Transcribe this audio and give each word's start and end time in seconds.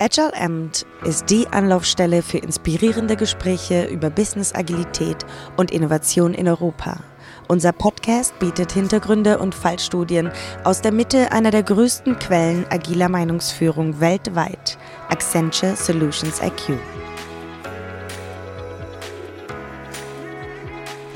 Agile 0.00 0.32
Amt 0.40 0.86
ist 1.02 1.28
die 1.28 1.48
Anlaufstelle 1.48 2.22
für 2.22 2.38
inspirierende 2.38 3.16
Gespräche 3.16 3.86
über 3.86 4.10
Business 4.10 4.54
Agilität 4.54 5.26
und 5.56 5.72
Innovation 5.72 6.34
in 6.34 6.46
Europa. 6.46 7.00
Unser 7.48 7.72
Podcast 7.72 8.38
bietet 8.38 8.70
Hintergründe 8.70 9.38
und 9.38 9.56
Fallstudien 9.56 10.30
aus 10.62 10.82
der 10.82 10.92
Mitte 10.92 11.32
einer 11.32 11.50
der 11.50 11.64
größten 11.64 12.16
Quellen 12.20 12.64
agiler 12.70 13.08
Meinungsführung 13.08 13.98
weltweit, 13.98 14.78
Accenture 15.08 15.74
Solutions 15.74 16.40
IQ. 16.40 16.78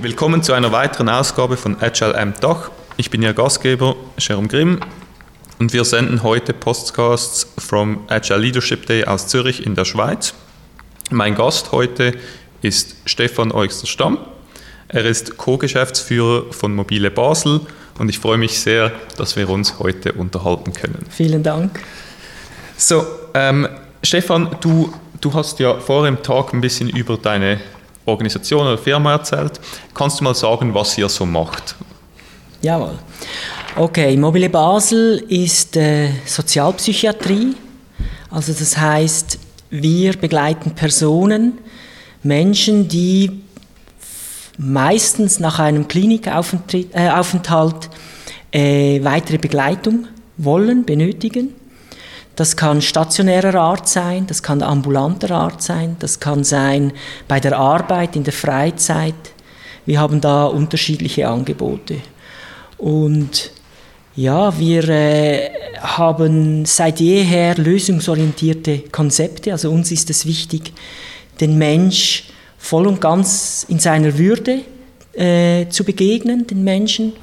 Willkommen 0.00 0.42
zu 0.42 0.54
einer 0.54 0.72
weiteren 0.72 1.08
Ausgabe 1.08 1.56
von 1.56 1.80
Agile 1.80 2.18
Amt 2.18 2.42
Dach. 2.42 2.72
Ich 2.96 3.10
bin 3.10 3.22
Ihr 3.22 3.32
Gastgeber, 3.32 3.94
Jerome 4.18 4.48
Grimm, 4.48 4.80
und 5.62 5.72
wir 5.72 5.84
senden 5.84 6.24
heute 6.24 6.52
Podcasts 6.54 7.46
from 7.56 8.00
Agile 8.08 8.40
Leadership 8.40 8.84
Day 8.86 9.04
aus 9.04 9.28
Zürich 9.28 9.64
in 9.64 9.76
der 9.76 9.84
Schweiz. 9.84 10.34
Mein 11.10 11.36
Gast 11.36 11.70
heute 11.70 12.14
ist 12.62 12.96
Stefan 13.06 13.52
Eugster-Stamm. 13.52 14.18
Er 14.88 15.04
ist 15.04 15.36
Co-Geschäftsführer 15.36 16.52
von 16.52 16.74
Mobile 16.74 17.12
Basel 17.12 17.60
und 18.00 18.08
ich 18.08 18.18
freue 18.18 18.38
mich 18.38 18.58
sehr, 18.58 18.90
dass 19.16 19.36
wir 19.36 19.48
uns 19.48 19.78
heute 19.78 20.14
unterhalten 20.14 20.72
können. 20.72 21.06
Vielen 21.08 21.44
Dank. 21.44 21.78
So, 22.76 23.06
ähm, 23.32 23.68
Stefan, 24.02 24.56
du, 24.60 24.92
du 25.20 25.32
hast 25.32 25.60
ja 25.60 25.78
vor 25.78 26.04
dem 26.06 26.24
Tag 26.24 26.52
ein 26.54 26.60
bisschen 26.60 26.88
über 26.88 27.16
deine 27.16 27.60
Organisation 28.04 28.66
oder 28.66 28.78
Firma 28.78 29.12
erzählt. 29.12 29.60
Kannst 29.94 30.18
du 30.18 30.24
mal 30.24 30.34
sagen, 30.34 30.74
was 30.74 30.98
ihr 30.98 31.08
so 31.08 31.24
macht? 31.24 31.76
Jawohl. 32.62 32.98
Okay, 33.74 34.18
Mobile 34.18 34.50
Basel 34.50 35.24
ist 35.28 35.78
äh, 35.78 36.10
Sozialpsychiatrie. 36.26 37.54
Also 38.30 38.52
das 38.52 38.76
heißt, 38.76 39.38
wir 39.70 40.12
begleiten 40.12 40.72
Personen, 40.72 41.56
Menschen, 42.22 42.86
die 42.86 43.40
meistens 44.58 45.40
nach 45.40 45.58
einem 45.58 45.88
Klinikaufenthalt 45.88 47.88
äh, 48.52 48.96
äh, 48.96 49.04
weitere 49.04 49.38
Begleitung 49.38 50.06
wollen, 50.36 50.84
benötigen. 50.84 51.54
Das 52.36 52.58
kann 52.58 52.82
stationärer 52.82 53.54
Art 53.54 53.88
sein, 53.88 54.26
das 54.26 54.42
kann 54.42 54.60
ambulanter 54.60 55.30
Art 55.30 55.62
sein, 55.62 55.96
das 55.98 56.20
kann 56.20 56.44
sein 56.44 56.92
bei 57.26 57.40
der 57.40 57.56
Arbeit, 57.56 58.16
in 58.16 58.24
der 58.24 58.34
Freizeit. 58.34 59.14
Wir 59.86 59.98
haben 59.98 60.20
da 60.20 60.44
unterschiedliche 60.44 61.26
Angebote. 61.26 61.96
Und 62.76 63.50
ja, 64.14 64.58
wir 64.58 64.88
äh, 64.88 65.50
haben 65.80 66.64
seit 66.64 67.00
jeher 67.00 67.56
lösungsorientierte 67.56 68.84
Konzepte. 68.92 69.52
Also 69.52 69.70
uns 69.70 69.90
ist 69.90 70.10
es 70.10 70.26
wichtig, 70.26 70.72
den 71.40 71.56
Mensch 71.56 72.24
voll 72.58 72.86
und 72.86 73.00
ganz 73.00 73.64
in 73.68 73.78
seiner 73.78 74.18
Würde 74.18 74.60
äh, 75.14 75.68
zu 75.68 75.84
begegnen, 75.84 76.46
den 76.46 76.62
Menschen. 76.62 77.14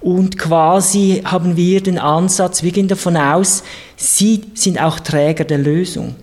Und 0.00 0.36
quasi 0.38 1.22
haben 1.24 1.56
wir 1.56 1.80
den 1.80 1.98
Ansatz, 1.98 2.62
wir 2.62 2.72
gehen 2.72 2.88
davon 2.88 3.16
aus, 3.16 3.62
sie 3.96 4.42
sind 4.54 4.80
auch 4.82 4.98
Träger 4.98 5.44
der 5.44 5.58
Lösung. 5.58 6.16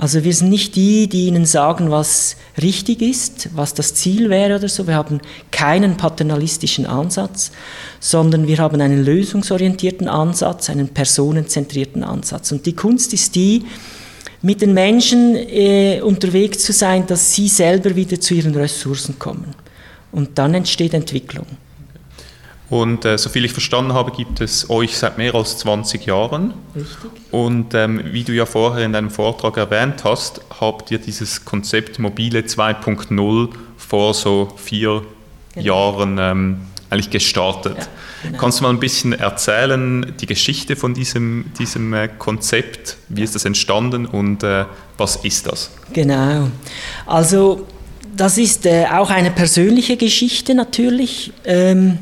Also 0.00 0.24
wir 0.24 0.32
sind 0.32 0.48
nicht 0.48 0.76
die, 0.76 1.10
die 1.10 1.26
ihnen 1.26 1.44
sagen, 1.44 1.90
was 1.90 2.36
richtig 2.56 3.02
ist, 3.02 3.50
was 3.54 3.74
das 3.74 3.92
Ziel 3.92 4.30
wäre 4.30 4.56
oder 4.56 4.66
so. 4.66 4.86
Wir 4.86 4.94
haben 4.94 5.20
keinen 5.50 5.98
paternalistischen 5.98 6.86
Ansatz, 6.86 7.50
sondern 8.00 8.46
wir 8.46 8.56
haben 8.56 8.80
einen 8.80 9.04
lösungsorientierten 9.04 10.08
Ansatz, 10.08 10.70
einen 10.70 10.88
personenzentrierten 10.88 12.02
Ansatz. 12.02 12.50
Und 12.50 12.64
die 12.64 12.72
Kunst 12.74 13.12
ist 13.12 13.34
die, 13.34 13.66
mit 14.40 14.62
den 14.62 14.72
Menschen 14.72 15.36
äh, 15.36 16.00
unterwegs 16.00 16.60
zu 16.60 16.72
sein, 16.72 17.06
dass 17.06 17.34
sie 17.34 17.48
selber 17.48 17.94
wieder 17.94 18.18
zu 18.18 18.32
ihren 18.32 18.54
Ressourcen 18.54 19.18
kommen. 19.18 19.54
Und 20.12 20.38
dann 20.38 20.54
entsteht 20.54 20.94
Entwicklung. 20.94 21.44
Und 22.70 23.04
äh, 23.04 23.18
soviel 23.18 23.44
ich 23.44 23.52
verstanden 23.52 23.94
habe, 23.94 24.12
gibt 24.12 24.40
es 24.40 24.70
euch 24.70 24.96
seit 24.96 25.18
mehr 25.18 25.34
als 25.34 25.58
20 25.58 26.06
Jahren. 26.06 26.54
Richtig. 26.74 27.10
Und 27.32 27.74
ähm, 27.74 28.00
wie 28.12 28.22
du 28.22 28.32
ja 28.32 28.46
vorher 28.46 28.86
in 28.86 28.92
deinem 28.92 29.10
Vortrag 29.10 29.56
erwähnt 29.56 30.04
hast, 30.04 30.40
habt 30.60 30.92
ihr 30.92 30.98
dieses 30.98 31.44
Konzept 31.44 31.98
Mobile 31.98 32.40
2.0 32.40 33.48
vor 33.76 34.14
so 34.14 34.52
vier 34.56 35.02
genau. 35.54 35.66
Jahren 35.66 36.18
ähm, 36.20 36.60
eigentlich 36.90 37.10
gestartet. 37.10 37.76
Ja, 37.76 37.86
genau. 38.22 38.38
Kannst 38.38 38.60
du 38.60 38.62
mal 38.62 38.70
ein 38.70 38.78
bisschen 38.78 39.14
erzählen, 39.14 40.14
die 40.20 40.26
Geschichte 40.26 40.76
von 40.76 40.94
diesem, 40.94 41.46
diesem 41.58 41.92
äh, 41.92 42.06
Konzept? 42.06 42.98
Wie 43.08 43.24
ist 43.24 43.34
das 43.34 43.46
entstanden 43.46 44.06
und 44.06 44.44
äh, 44.44 44.64
was 44.96 45.16
ist 45.16 45.48
das? 45.48 45.70
Genau. 45.92 46.48
Also, 47.04 47.66
das 48.16 48.38
ist 48.38 48.64
äh, 48.64 48.86
auch 48.92 49.10
eine 49.10 49.32
persönliche 49.32 49.96
Geschichte 49.96 50.54
natürlich. 50.54 51.32
Ähm, 51.44 51.98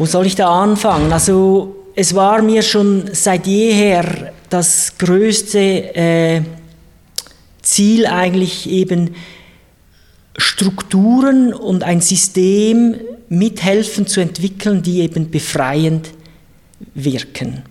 wo 0.00 0.06
soll 0.06 0.24
ich 0.24 0.34
da 0.34 0.48
anfangen? 0.48 1.12
Also 1.12 1.76
es 1.94 2.14
war 2.14 2.40
mir 2.40 2.62
schon 2.62 3.10
seit 3.12 3.46
jeher 3.46 4.32
das 4.48 4.96
größte 4.96 5.58
äh, 5.58 6.40
Ziel 7.60 8.06
eigentlich 8.06 8.66
eben 8.70 9.14
Strukturen 10.38 11.52
und 11.52 11.84
ein 11.84 12.00
System 12.00 12.94
mithelfen 13.28 14.06
zu 14.06 14.22
entwickeln, 14.22 14.80
die 14.80 15.00
eben 15.00 15.30
befreiend 15.30 16.08
wirken. 16.94 17.62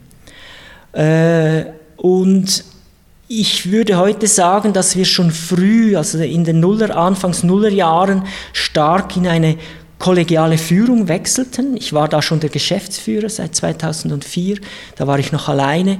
Äh, 0.91 1.63
und 1.97 2.63
ich 3.27 3.71
würde 3.71 3.97
heute 3.97 4.27
sagen, 4.27 4.71
dass 4.71 4.95
wir 4.95 5.05
schon 5.05 5.31
früh, 5.31 5.97
also 5.97 6.19
in 6.19 6.43
den 6.43 6.59
Nuller, 6.59 6.95
Anfangs 6.95 7.41
Nullerjahren, 7.41 8.25
stark 8.53 9.17
in 9.17 9.27
eine 9.27 9.57
kollegiale 9.99 10.57
Führung 10.57 11.07
wechselten. 11.07 11.77
Ich 11.77 11.93
war 11.93 12.07
da 12.07 12.21
schon 12.21 12.39
der 12.39 12.49
Geschäftsführer 12.49 13.29
seit 13.29 13.55
2004, 13.55 14.57
da 14.95 15.05
war 15.05 15.19
ich 15.19 15.31
noch 15.31 15.49
alleine. 15.49 15.99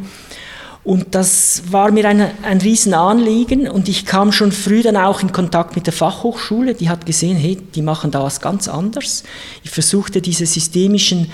Und 0.86 1.14
das 1.14 1.64
war 1.70 1.92
mir 1.92 2.08
ein, 2.08 2.32
ein 2.42 2.62
Riesenanliegen 2.62 3.68
und 3.68 3.90
ich 3.90 4.06
kam 4.06 4.32
schon 4.32 4.52
früh 4.52 4.82
dann 4.82 4.96
auch 4.96 5.22
in 5.22 5.32
Kontakt 5.34 5.76
mit 5.76 5.86
der 5.86 5.94
Fachhochschule, 5.94 6.74
die 6.74 6.90
hat 6.90 7.06
gesehen, 7.06 7.38
hey, 7.38 7.58
die 7.76 7.82
machen 7.82 8.12
da 8.12 8.24
was 8.24 8.40
ganz 8.40 8.70
anderes. 8.70 9.24
Ich 9.64 9.70
versuchte 9.70 10.22
diese 10.22 10.46
systemischen 10.46 11.30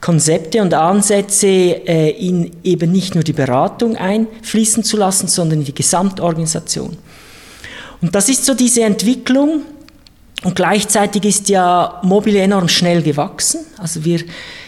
Konzepte 0.00 0.60
und 0.60 0.74
Ansätze 0.74 1.46
äh, 1.46 2.10
in 2.10 2.50
eben 2.62 2.92
nicht 2.92 3.14
nur 3.14 3.24
die 3.24 3.32
Beratung 3.32 3.96
einfließen 3.96 4.84
zu 4.84 4.98
lassen, 4.98 5.28
sondern 5.28 5.60
in 5.60 5.64
die 5.64 5.74
Gesamtorganisation. 5.74 6.98
Und 8.02 8.14
das 8.14 8.28
ist 8.28 8.44
so 8.44 8.52
diese 8.52 8.82
Entwicklung, 8.82 9.62
und 10.44 10.54
gleichzeitig 10.54 11.24
ist 11.24 11.48
ja 11.48 12.00
Mobile 12.02 12.38
enorm 12.38 12.68
schnell 12.68 13.02
gewachsen. 13.02 13.60
Also 13.78 14.04
wir 14.04 14.20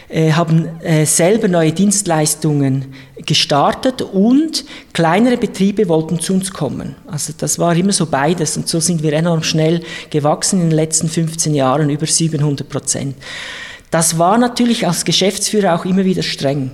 äh, 0.08 0.32
haben 0.32 0.80
äh, 0.80 1.04
selber 1.04 1.48
neue 1.48 1.72
Dienstleistungen 1.72 2.94
gestartet 3.26 4.00
und 4.00 4.64
kleinere 4.94 5.36
Betriebe 5.36 5.88
wollten 5.88 6.18
zu 6.18 6.32
uns 6.32 6.50
kommen. 6.50 6.96
Also 7.06 7.34
das 7.36 7.58
war 7.58 7.76
immer 7.76 7.92
so 7.92 8.06
beides 8.06 8.56
und 8.56 8.68
so 8.68 8.80
sind 8.80 9.02
wir 9.02 9.12
enorm 9.12 9.42
schnell 9.42 9.82
gewachsen 10.08 10.62
in 10.62 10.70
den 10.70 10.76
letzten 10.76 11.08
15 11.08 11.54
Jahren 11.54 11.90
über 11.90 12.06
700 12.06 12.66
Prozent. 12.68 13.16
Das 13.90 14.18
war 14.18 14.38
natürlich 14.38 14.86
als 14.86 15.04
Geschäftsführer 15.04 15.74
auch 15.74 15.84
immer 15.84 16.04
wieder 16.04 16.22
streng. 16.22 16.70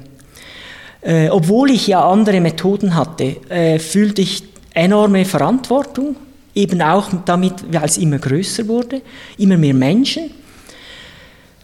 Äh, 1.01 1.29
obwohl 1.31 1.73
ich 1.73 1.89
ja 1.89 2.09
andere 2.09 2.41
Methoden 2.41 2.95
hatte, 2.95 3.37
fühlte 3.81 4.23
ich 4.23 4.45
enorme 4.75 5.25
Verantwortung 5.25 6.17
Eben 6.55 6.83
auch 6.83 7.09
damit, 7.25 7.55
weil 7.73 7.85
es 7.85 7.99
immer 7.99 8.19
größer 8.19 8.69
wurde, 8.69 9.01
immer 9.39 9.57
mehr 9.57 9.75
Menschen. 9.75 10.31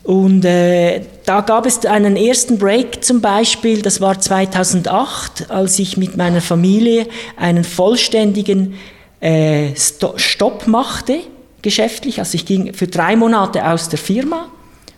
Und 0.02 0.44
äh, 0.46 1.02
da 1.26 1.42
gab 1.42 1.66
es 1.66 1.84
einen 1.84 2.16
ersten 2.16 2.58
Break 2.58 3.04
zum 3.04 3.20
Beispiel, 3.20 3.82
das 3.82 4.00
war 4.00 4.18
2008, 4.18 5.50
als 5.50 5.78
ich 5.78 5.98
mit 5.98 6.16
meiner 6.16 6.40
Familie 6.40 7.06
einen 7.36 7.62
vollständigen 7.62 8.76
äh, 9.20 9.74
Stopp 9.76 10.66
machte, 10.66 11.18
geschäftlich. 11.60 12.20
Also 12.20 12.36
ich 12.36 12.46
ging 12.46 12.72
für 12.72 12.86
drei 12.86 13.16
Monate 13.16 13.66
aus 13.66 13.90
der 13.90 13.98
Firma, 13.98 14.48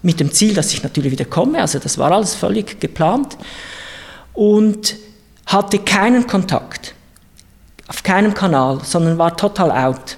mit 0.03 0.21
dem 0.21 0.33
Ziel, 0.33 0.55
dass 0.55 0.73
ich 0.73 0.83
natürlich 0.83 1.13
wieder 1.13 1.25
komme, 1.25 1.61
also 1.61 1.79
das 1.79 1.99
war 1.99 2.13
alles 2.13 2.35
völlig 2.35 2.81
geplant. 2.81 3.37
Und 4.33 4.97
hatte 5.47 5.81
keinen 5.81 6.27
Kontakt 6.27 6.95
auf 7.91 8.05
keinem 8.05 8.35
Kanal, 8.35 8.79
sondern 8.85 9.19
war 9.19 9.37
total 9.37 9.73
out. 9.73 10.17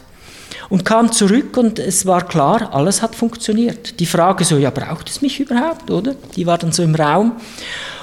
Und 0.69 0.85
kam 0.85 1.11
zurück 1.11 1.57
und 1.57 1.79
es 1.79 2.07
war 2.07 2.27
klar, 2.27 2.69
alles 2.73 3.03
hat 3.03 3.15
funktioniert. 3.15 3.99
Die 3.99 4.07
Frage 4.07 4.45
so, 4.45 4.59
ja, 4.59 4.71
braucht 4.71 5.09
es 5.09 5.23
mich 5.23 5.41
überhaupt, 5.41 5.91
oder? 5.91 6.15
Die 6.37 6.47
war 6.47 6.59
dann 6.59 6.73
so 6.73 6.83
im 6.83 6.95
Raum. 6.95 7.33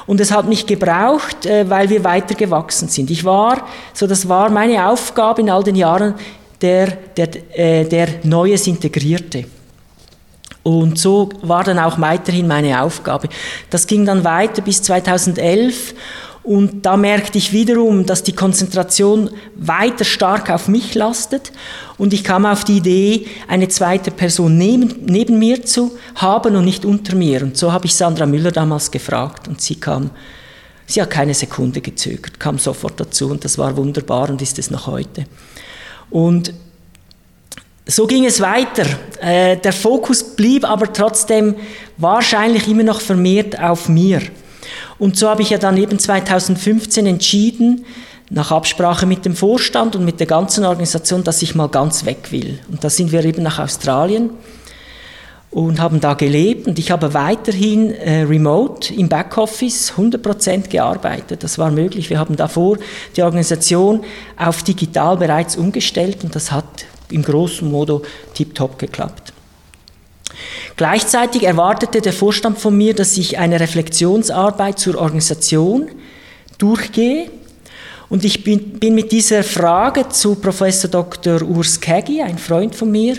Und 0.08 0.20
es 0.20 0.32
hat 0.32 0.48
mich 0.48 0.66
gebraucht, 0.66 1.46
äh, 1.46 1.70
weil 1.70 1.90
wir 1.90 2.04
weiter 2.04 2.34
gewachsen 2.34 2.90
sind. 2.90 3.12
Ich 3.12 3.24
war, 3.24 3.68
so 3.94 4.08
das 4.08 4.28
war 4.28 4.50
meine 4.50 4.88
Aufgabe 4.88 5.42
in 5.42 5.52
all 5.52 5.64
den 5.64 5.76
Jahren, 5.76 6.16
der, 6.62 6.88
der, 7.16 7.30
äh, 7.58 7.86
der 7.86 8.08
Neues 8.24 8.66
integrierte. 8.66 9.46
Und 10.64 10.98
so 10.98 11.30
war 11.42 11.64
dann 11.64 11.78
auch 11.78 12.00
weiterhin 12.00 12.48
meine 12.48 12.82
Aufgabe. 12.82 13.30
Das 13.70 13.86
ging 13.86 14.06
dann 14.06 14.24
weiter 14.24 14.64
bis 14.64 14.82
2011 14.82 15.94
Und 16.50 16.84
da 16.84 16.98
merkte 16.98 17.38
ich 17.38 17.54
wiederum, 17.54 18.08
dass 18.08 18.24
die 18.24 18.34
Konzentration 18.34 19.30
weiter 19.56 20.04
stark 20.04 20.50
auf 20.50 20.68
mich 20.68 20.96
lastet. 20.96 21.52
Und 22.00 22.12
ich 22.12 22.24
kam 22.24 22.48
auf 22.48 22.64
die 22.64 22.78
Idee, 22.78 23.28
eine 23.48 23.68
zweite 23.68 24.10
Person 24.10 24.58
neben, 24.58 25.06
neben 25.06 25.38
mir 25.38 25.64
zu 25.64 25.96
haben 26.16 26.56
und 26.56 26.66
nicht 26.66 26.86
unter 26.86 27.16
mir. 27.16 27.44
Und 27.44 27.56
so 27.56 27.72
habe 27.72 27.86
ich 27.86 27.94
Sandra 27.94 28.26
Müller 28.26 28.52
damals 28.52 28.90
gefragt 28.90 29.48
und 29.48 29.62
sie 29.62 29.76
kam, 29.76 30.10
sie 30.88 31.00
hat 31.00 31.12
keine 31.12 31.36
Sekunde 31.36 31.82
gezögert, 31.82 32.40
kam 32.40 32.58
sofort 32.58 33.00
dazu 33.00 33.30
und 33.30 33.46
das 33.46 33.60
war 33.60 33.78
wunderbar 33.78 34.32
und 34.32 34.42
ist 34.42 34.58
es 34.58 34.72
noch 34.72 34.88
heute. 34.88 35.26
Und 36.10 36.52
so 37.86 38.08
ging 38.08 38.26
es 38.26 38.42
weiter. 38.42 38.88
Äh, 39.22 39.58
der 39.58 39.74
Fokus 39.74 40.24
blieb 40.24 40.68
aber 40.68 40.92
trotzdem 40.92 41.54
wahrscheinlich 41.98 42.68
immer 42.68 42.82
noch 42.82 43.02
vermehrt 43.02 43.60
auf 43.60 43.88
mir. 43.88 44.24
Und 44.98 45.18
so 45.18 45.30
habe 45.30 45.42
ich 45.42 45.50
ja 45.50 45.58
dann 45.58 45.78
eben 45.78 46.00
2015 46.00 47.06
entschieden, 47.06 47.86
nach 48.30 48.52
Absprache 48.52 49.06
mit 49.06 49.26
dem 49.26 49.36
Vorstand 49.36 49.96
und 49.96 50.06
mit 50.06 50.20
der 50.20 50.28
ganzen 50.28 50.64
Organisation, 50.66 51.24
dass 51.24 51.42
ich 51.42 51.56
mal 51.56 51.68
ganz 51.68 52.06
weg 52.06 52.32
will. 52.32 52.60
Und 52.72 52.84
da 52.84 52.90
sind 52.90 53.12
wir 53.12 53.26
eben 53.26 53.42
nach 53.42 53.60
Australien 53.60 54.30
und 55.52 55.80
haben 55.80 56.00
da 56.00 56.14
gelebt 56.14 56.68
und 56.68 56.78
ich 56.78 56.92
habe 56.92 57.14
weiterhin 57.16 57.92
äh, 57.92 58.22
remote 58.22 58.94
im 58.94 59.10
Backoffice 59.10 59.94
100% 59.98 60.70
gearbeitet. 60.70 61.44
Das 61.44 61.58
war 61.58 61.72
möglich. 61.72 62.10
Wir 62.12 62.20
haben 62.20 62.36
davor 62.36 62.78
die 63.16 63.24
Organisation 63.24 64.04
auf 64.38 64.62
digital 64.62 65.18
bereits 65.18 65.56
umgestellt 65.56 66.24
und 66.24 66.36
das 66.36 66.52
hat 66.52 66.86
im 67.10 67.24
großen 67.24 67.70
Modo 67.70 68.04
tiptop 68.36 68.78
geklappt. 68.78 69.34
Gleichzeitig 70.76 71.44
erwartete 71.44 72.02
der 72.02 72.14
Vorstand 72.14 72.58
von 72.58 72.78
mir, 72.78 72.94
dass 72.94 73.18
ich 73.18 73.38
eine 73.38 73.60
Reflexionsarbeit 73.60 74.80
zur 74.80 74.98
Organisation 74.98 75.90
durchgehe. 76.58 77.30
Und 78.10 78.26
ich 78.26 78.44
bin, 78.44 78.80
bin 78.80 78.96
mit 78.96 79.12
dieser 79.12 79.44
Frage 79.44 80.10
zu 80.10 80.36
Professor 80.36 80.90
Dr. 80.90 81.42
Urs 81.42 81.80
Kegi, 81.80 82.22
ein 82.22 82.38
Freund 82.38 82.76
von 82.76 82.90
mir, 82.92 83.18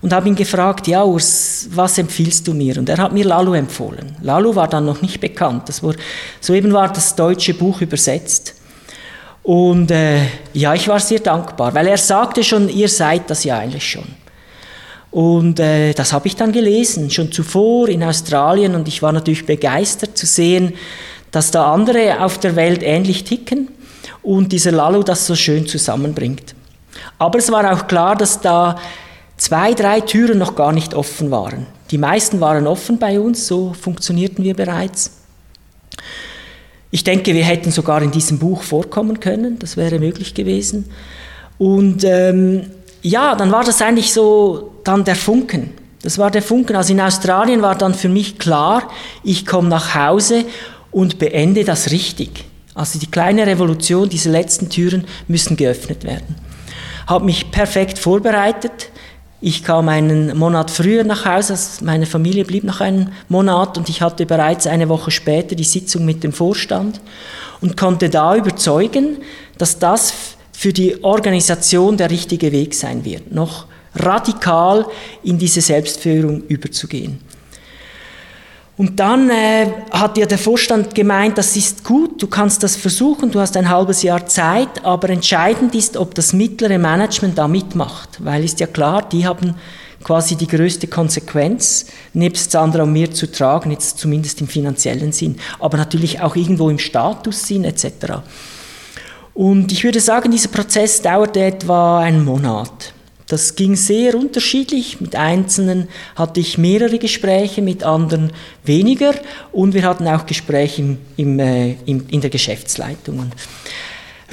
und 0.00 0.12
habe 0.12 0.28
ihn 0.28 0.34
gefragt, 0.34 0.88
ja 0.88 1.04
Urs, 1.04 1.68
was 1.70 1.98
empfiehlst 1.98 2.46
du 2.48 2.54
mir? 2.54 2.76
Und 2.78 2.88
er 2.88 2.98
hat 2.98 3.12
mir 3.12 3.24
Lalu 3.24 3.54
empfohlen. 3.54 4.16
Lalu 4.20 4.54
war 4.54 4.68
dann 4.68 4.84
noch 4.84 5.00
nicht 5.00 5.20
bekannt. 5.20 5.68
Das 5.68 5.82
war, 5.82 5.94
soeben 6.40 6.72
war 6.72 6.92
das 6.92 7.14
deutsche 7.14 7.54
Buch 7.54 7.80
übersetzt. 7.80 8.54
Und 9.42 9.90
äh, 9.90 10.20
ja, 10.52 10.74
ich 10.74 10.88
war 10.88 11.00
sehr 11.00 11.20
dankbar, 11.20 11.74
weil 11.74 11.86
er 11.88 11.98
sagte 11.98 12.44
schon, 12.44 12.68
ihr 12.68 12.88
seid 12.88 13.28
das 13.28 13.44
ja 13.44 13.58
eigentlich 13.58 13.88
schon. 13.88 14.21
Und 15.12 15.60
äh, 15.60 15.92
das 15.92 16.14
habe 16.14 16.26
ich 16.26 16.36
dann 16.36 16.52
gelesen, 16.52 17.10
schon 17.10 17.30
zuvor 17.30 17.88
in 17.88 18.02
Australien. 18.02 18.74
Und 18.74 18.88
ich 18.88 19.02
war 19.02 19.12
natürlich 19.12 19.46
begeistert 19.46 20.16
zu 20.16 20.26
sehen, 20.26 20.72
dass 21.30 21.50
da 21.50 21.72
andere 21.72 22.24
auf 22.24 22.38
der 22.38 22.56
Welt 22.56 22.82
ähnlich 22.82 23.24
ticken 23.24 23.68
und 24.22 24.52
dieser 24.52 24.72
Lalu 24.72 25.02
das 25.02 25.26
so 25.26 25.34
schön 25.34 25.66
zusammenbringt. 25.66 26.54
Aber 27.18 27.38
es 27.38 27.52
war 27.52 27.72
auch 27.72 27.86
klar, 27.86 28.16
dass 28.16 28.40
da 28.40 28.76
zwei, 29.36 29.74
drei 29.74 30.00
Türen 30.00 30.38
noch 30.38 30.54
gar 30.54 30.72
nicht 30.72 30.94
offen 30.94 31.30
waren. 31.30 31.66
Die 31.90 31.98
meisten 31.98 32.40
waren 32.40 32.66
offen 32.66 32.98
bei 32.98 33.20
uns, 33.20 33.46
so 33.46 33.74
funktionierten 33.78 34.44
wir 34.44 34.54
bereits. 34.54 35.10
Ich 36.90 37.04
denke, 37.04 37.34
wir 37.34 37.44
hätten 37.44 37.70
sogar 37.70 38.02
in 38.02 38.10
diesem 38.10 38.38
Buch 38.38 38.62
vorkommen 38.62 39.20
können, 39.20 39.58
das 39.58 39.76
wäre 39.76 39.98
möglich 39.98 40.34
gewesen. 40.34 40.90
Und 41.58 42.04
ähm, 42.04 42.70
ja, 43.02 43.34
dann 43.34 43.50
war 43.50 43.64
das 43.64 43.82
eigentlich 43.82 44.12
so 44.12 44.71
dann 44.84 45.04
der 45.04 45.16
Funken. 45.16 45.70
Das 46.02 46.18
war 46.18 46.30
der 46.30 46.42
Funken. 46.42 46.76
Also 46.76 46.92
in 46.92 47.00
Australien 47.00 47.62
war 47.62 47.76
dann 47.76 47.94
für 47.94 48.08
mich 48.08 48.38
klar, 48.38 48.88
ich 49.22 49.46
komme 49.46 49.68
nach 49.68 49.94
Hause 49.94 50.44
und 50.90 51.18
beende 51.18 51.64
das 51.64 51.90
richtig. 51.90 52.44
Also 52.74 52.98
die 52.98 53.10
kleine 53.10 53.46
Revolution, 53.46 54.08
diese 54.08 54.30
letzten 54.30 54.68
Türen 54.68 55.04
müssen 55.28 55.56
geöffnet 55.56 56.04
werden. 56.04 56.36
Habe 57.06 57.24
mich 57.24 57.50
perfekt 57.50 57.98
vorbereitet. 57.98 58.90
Ich 59.40 59.64
kam 59.64 59.88
einen 59.88 60.36
Monat 60.38 60.70
früher 60.70 61.02
nach 61.02 61.24
Hause, 61.24 61.54
also 61.54 61.84
meine 61.84 62.06
Familie 62.06 62.44
blieb 62.44 62.62
noch 62.62 62.80
einen 62.80 63.12
Monat 63.28 63.76
und 63.76 63.88
ich 63.88 64.00
hatte 64.00 64.24
bereits 64.24 64.68
eine 64.68 64.88
Woche 64.88 65.10
später 65.10 65.56
die 65.56 65.64
Sitzung 65.64 66.04
mit 66.04 66.22
dem 66.22 66.32
Vorstand 66.32 67.00
und 67.60 67.76
konnte 67.76 68.08
da 68.08 68.36
überzeugen, 68.36 69.18
dass 69.58 69.80
das 69.80 70.14
für 70.52 70.72
die 70.72 71.02
Organisation 71.02 71.96
der 71.96 72.10
richtige 72.10 72.52
Weg 72.52 72.72
sein 72.74 73.04
wird, 73.04 73.32
noch 73.32 73.66
radikal 73.94 74.86
in 75.22 75.38
diese 75.38 75.60
Selbstführung 75.60 76.42
überzugehen. 76.48 77.20
Und 78.78 78.98
dann 78.98 79.28
äh, 79.28 79.66
hat 79.90 80.16
ja 80.16 80.24
der 80.24 80.38
Vorstand 80.38 80.94
gemeint, 80.94 81.36
das 81.36 81.56
ist 81.56 81.84
gut, 81.84 82.22
du 82.22 82.26
kannst 82.26 82.62
das 82.62 82.74
versuchen, 82.74 83.30
du 83.30 83.38
hast 83.38 83.56
ein 83.56 83.68
halbes 83.68 84.02
Jahr 84.02 84.26
Zeit, 84.26 84.84
aber 84.84 85.10
entscheidend 85.10 85.74
ist, 85.74 85.96
ob 85.96 86.14
das 86.14 86.32
mittlere 86.32 86.78
Management 86.78 87.36
da 87.36 87.46
mitmacht, 87.48 88.08
weil 88.24 88.42
ist 88.42 88.60
ja 88.60 88.66
klar, 88.66 89.06
die 89.08 89.26
haben 89.26 89.54
quasi 90.02 90.36
die 90.36 90.46
größte 90.46 90.86
Konsequenz, 90.86 91.86
nebst 92.14 92.50
Sandra 92.50 92.82
und 92.82 92.92
mir 92.92 93.12
zu 93.12 93.30
tragen, 93.30 93.70
jetzt 93.70 93.98
zumindest 93.98 94.40
im 94.40 94.48
finanziellen 94.48 95.12
Sinn, 95.12 95.36
aber 95.60 95.76
natürlich 95.76 96.20
auch 96.20 96.34
irgendwo 96.34 96.70
im 96.70 96.78
Statussinn 96.78 97.64
etc. 97.64 97.86
Und 99.34 99.70
ich 99.70 99.84
würde 99.84 100.00
sagen, 100.00 100.30
dieser 100.30 100.48
Prozess 100.48 101.00
dauerte 101.02 101.40
etwa 101.44 102.00
einen 102.00 102.24
Monat. 102.24 102.94
Das 103.32 103.56
ging 103.56 103.76
sehr 103.76 104.14
unterschiedlich. 104.14 105.00
Mit 105.00 105.16
Einzelnen 105.16 105.88
hatte 106.16 106.38
ich 106.38 106.58
mehrere 106.58 106.98
Gespräche, 106.98 107.62
mit 107.62 107.82
anderen 107.82 108.30
weniger. 108.62 109.14
Und 109.52 109.72
wir 109.72 109.84
hatten 109.84 110.06
auch 110.06 110.26
Gespräche 110.26 110.82
im, 110.82 110.98
im, 111.16 111.38
äh, 111.38 111.72
im, 111.86 112.04
in 112.10 112.20
der 112.20 112.28
Geschäftsleitung. 112.28 113.20
Und 113.20 113.32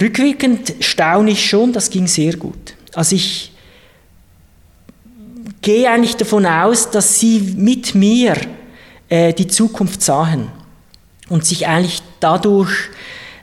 rückwirkend 0.01 0.73
staune 0.81 1.31
ich 1.31 1.49
schon, 1.49 1.71
das 1.71 1.89
ging 1.89 2.07
sehr 2.07 2.35
gut. 2.35 2.73
Also 2.93 3.15
ich 3.15 3.53
gehe 5.61 5.89
eigentlich 5.89 6.17
davon 6.17 6.45
aus, 6.45 6.91
dass 6.91 7.21
sie 7.21 7.39
mit 7.55 7.95
mir 7.95 8.35
äh, 9.07 9.31
die 9.31 9.47
Zukunft 9.47 10.01
sahen 10.01 10.49
und 11.29 11.45
sich 11.45 11.67
eigentlich 11.67 12.01
dadurch 12.19 12.73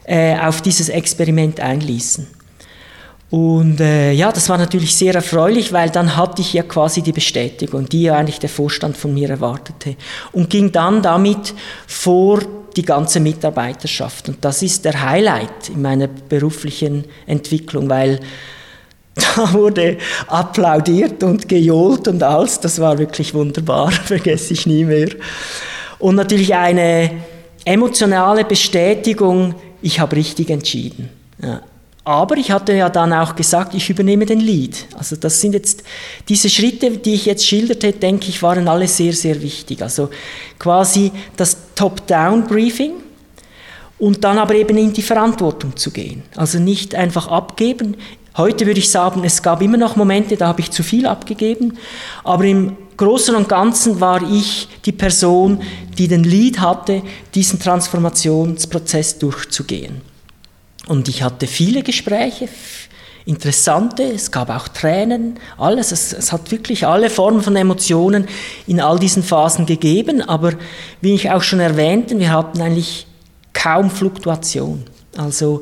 äh, 0.03 0.37
auf 0.37 0.61
dieses 0.61 0.89
Experiment 0.89 1.59
einließen. 1.59 2.36
Und 3.29 3.81
äh, 3.81 4.13
ja, 4.13 4.31
das 4.31 4.47
war 4.47 4.57
natürlich 4.57 4.95
sehr 4.95 5.13
erfreulich, 5.13 5.73
weil 5.73 5.89
dann 5.89 6.15
hatte 6.15 6.41
ich 6.41 6.53
ja 6.53 6.63
quasi 6.63 7.01
die 7.01 7.11
Bestätigung, 7.11 7.87
die 7.89 8.03
ja 8.03 8.15
eigentlich 8.15 8.39
der 8.39 8.49
Vorstand 8.49 8.95
von 8.95 9.13
mir 9.13 9.29
erwartete. 9.29 9.95
Und 10.31 10.49
ging 10.49 10.71
dann 10.71 11.01
damit 11.01 11.53
vor 11.87 12.39
die 12.77 12.83
ganze 12.83 13.19
Mitarbeiterschaft. 13.19 14.29
Und 14.29 14.37
das 14.45 14.61
ist 14.61 14.85
der 14.85 15.01
Highlight 15.01 15.69
in 15.69 15.81
meiner 15.81 16.07
beruflichen 16.07 17.03
Entwicklung, 17.25 17.89
weil 17.89 18.19
da 19.15 19.51
wurde 19.51 19.97
applaudiert 20.27 21.21
und 21.23 21.49
gejohlt 21.49 22.07
und 22.07 22.23
alles. 22.23 22.61
Das 22.61 22.79
war 22.79 22.97
wirklich 22.97 23.33
wunderbar, 23.33 23.91
vergesse 24.05 24.53
ich 24.53 24.65
nie 24.65 24.85
mehr. 24.85 25.09
Und 25.99 26.15
natürlich 26.15 26.53
eine 26.53 27.11
emotionale 27.65 28.45
Bestätigung, 28.45 29.55
ich 29.81 29.99
habe 29.99 30.15
richtig 30.15 30.49
entschieden. 30.49 31.09
Ja. 31.41 31.61
Aber 32.07 32.37
ich 32.37 32.51
hatte 32.51 32.71
ja 32.71 32.89
dann 32.89 33.11
auch 33.11 33.35
gesagt, 33.35 33.73
ich 33.73 33.89
übernehme 33.89 34.25
den 34.25 34.39
Lead. 34.39 34.85
Also 34.97 35.17
das 35.17 35.41
sind 35.41 35.51
jetzt 35.51 35.83
diese 36.29 36.49
Schritte, 36.49 36.89
die 36.89 37.15
ich 37.15 37.25
jetzt 37.25 37.45
schilderte, 37.45 37.91
denke 37.91 38.29
ich, 38.29 38.41
waren 38.41 38.69
alle 38.69 38.87
sehr, 38.87 39.11
sehr 39.11 39.41
wichtig. 39.41 39.81
Also 39.81 40.09
quasi 40.57 41.11
das 41.35 41.57
Top-Down-Briefing 41.75 42.93
und 43.99 44.23
dann 44.23 44.37
aber 44.37 44.55
eben 44.55 44.77
in 44.77 44.93
die 44.93 45.01
Verantwortung 45.01 45.75
zu 45.75 45.91
gehen. 45.91 46.23
Also 46.37 46.59
nicht 46.59 46.95
einfach 46.95 47.27
abgeben. 47.27 47.97
Heute 48.37 48.65
würde 48.65 48.79
ich 48.79 48.89
sagen, 48.89 49.25
es 49.25 49.43
gab 49.43 49.61
immer 49.61 49.75
noch 49.75 49.97
Momente, 49.97 50.37
da 50.37 50.47
habe 50.47 50.61
ich 50.61 50.71
zu 50.71 50.83
viel 50.83 51.07
abgegeben, 51.07 51.77
aber 52.23 52.45
im 52.45 52.77
Großen 52.95 53.35
und 53.35 53.49
Ganzen 53.49 53.99
war 53.99 54.21
ich 54.31 54.69
die 54.85 54.93
Person, 54.93 55.61
die 55.97 56.07
den 56.07 56.23
Lead 56.23 56.61
hatte, 56.61 57.01
diesen 57.35 57.59
Transformationsprozess 57.59 59.19
durchzugehen. 59.19 60.01
Und 60.87 61.07
ich 61.09 61.23
hatte 61.23 61.47
viele 61.47 61.83
Gespräche, 61.83 62.47
interessante, 63.25 64.03
es 64.03 64.31
gab 64.31 64.49
auch 64.49 64.69
Tränen, 64.69 65.37
alles. 65.57 65.91
Es, 65.91 66.13
es, 66.13 66.31
hat 66.31 66.49
wirklich 66.49 66.87
alle 66.87 67.09
Formen 67.09 67.41
von 67.41 67.55
Emotionen 67.57 68.25
in 68.67 68.79
all 68.79 68.97
diesen 68.97 69.21
Phasen 69.21 69.65
gegeben, 69.65 70.21
aber 70.21 70.53
wie 71.01 71.13
ich 71.13 71.29
auch 71.29 71.43
schon 71.43 71.59
erwähnte, 71.59 72.17
wir 72.17 72.31
hatten 72.31 72.61
eigentlich 72.61 73.05
kaum 73.53 73.89
Fluktuation. 73.89 74.85
Also 75.17 75.61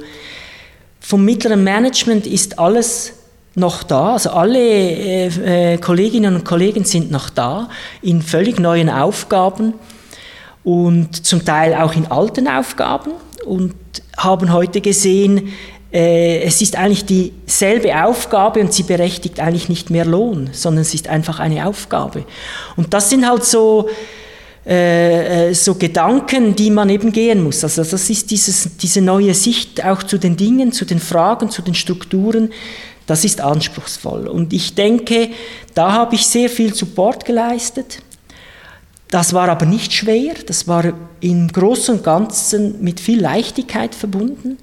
vom 1.00 1.26
mittleren 1.26 1.64
Management 1.64 2.28
ist 2.28 2.60
alles 2.60 3.14
noch 3.56 3.84
da. 3.84 4.14
Also 4.14 4.32
alle 4.32 4.60
äh, 4.60 5.74
äh, 5.74 5.78
Kolleginnen 5.78 6.36
und 6.36 6.46
Kollegen 6.46 6.84
sind 6.84 7.10
noch 7.10 7.30
da 7.30 7.70
in 8.02 8.22
völlig 8.22 8.60
neuen 8.60 8.90
Aufgaben 8.90 9.74
und 10.64 11.26
zum 11.26 11.46
Teil 11.46 11.74
auch 11.74 11.94
in 11.94 12.12
alten 12.12 12.48
Aufgaben 12.48 13.12
und 13.46 13.74
haben 14.18 14.52
heute 14.54 14.82
gesehen, 14.82 15.54
äh, 15.92 16.42
es 16.42 16.62
ist 16.62 16.76
eigentlich 16.76 17.06
dieselbe 17.06 18.04
Aufgabe 18.04 18.60
und 18.60 18.74
sie 18.74 18.84
berechtigt 18.84 19.40
eigentlich 19.40 19.70
nicht 19.70 19.90
mehr 19.90 20.06
Lohn, 20.06 20.50
sondern 20.52 20.82
es 20.82 20.94
ist 20.94 21.08
einfach 21.08 21.40
eine 21.40 21.68
Aufgabe. 21.68 22.26
Und 22.76 22.94
das 22.94 23.10
sind 23.10 23.28
halt 23.28 23.46
so 23.46 23.90
äh, 24.66 25.54
so 25.54 25.76
Gedanken, 25.76 26.56
die 26.56 26.72
man 26.72 26.90
eben 26.90 27.12
gehen 27.12 27.44
muss. 27.44 27.64
Also 27.64 27.84
das 27.84 28.10
ist 28.10 28.32
dieses, 28.32 28.78
diese 28.78 29.00
neue 29.00 29.36
Sicht 29.36 29.86
auch 29.86 30.02
zu 30.02 30.18
den 30.18 30.36
Dingen, 30.38 30.72
zu 30.72 30.86
den 30.86 31.00
Fragen, 31.00 31.52
zu 31.52 31.62
den 31.62 31.76
Strukturen, 31.76 32.52
das 33.06 33.24
ist 33.24 33.42
anspruchsvoll. 33.42 34.28
Und 34.28 34.54
ich 34.54 34.74
denke, 34.74 35.30
da 35.76 35.92
habe 35.92 36.16
ich 36.16 36.26
sehr 36.26 36.50
viel 36.50 36.74
Support 36.74 37.26
geleistet. 37.26 38.00
Das 39.16 39.32
war 39.32 39.48
aber 39.48 39.66
nicht 39.66 39.94
schwer, 39.94 40.34
das 40.46 40.68
war 40.68 40.92
im 41.22 41.48
Großen 41.48 41.96
und 41.96 42.04
Ganzen 42.04 42.84
mit 42.84 43.00
viel 43.00 43.22
Leichtigkeit 43.22 43.96
verbunden, 43.96 44.58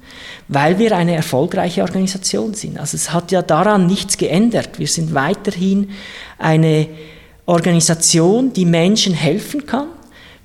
weil 0.47 0.77
wir 0.77 0.95
eine 0.95 1.15
erfolgreiche 1.15 1.81
Organisation 1.81 2.53
sind. 2.53 2.77
Also 2.77 2.95
es 2.95 3.11
hat 3.11 3.31
ja 3.31 3.41
daran 3.41 3.87
nichts 3.87 4.15
geändert. 4.15 4.77
Wir 4.77 4.85
sind 4.85 5.15
weiterhin 5.15 5.89
eine 6.37 6.87
Organisation, 7.47 8.53
die 8.53 8.65
Menschen 8.65 9.15
helfen 9.15 9.65
kann. 9.65 9.87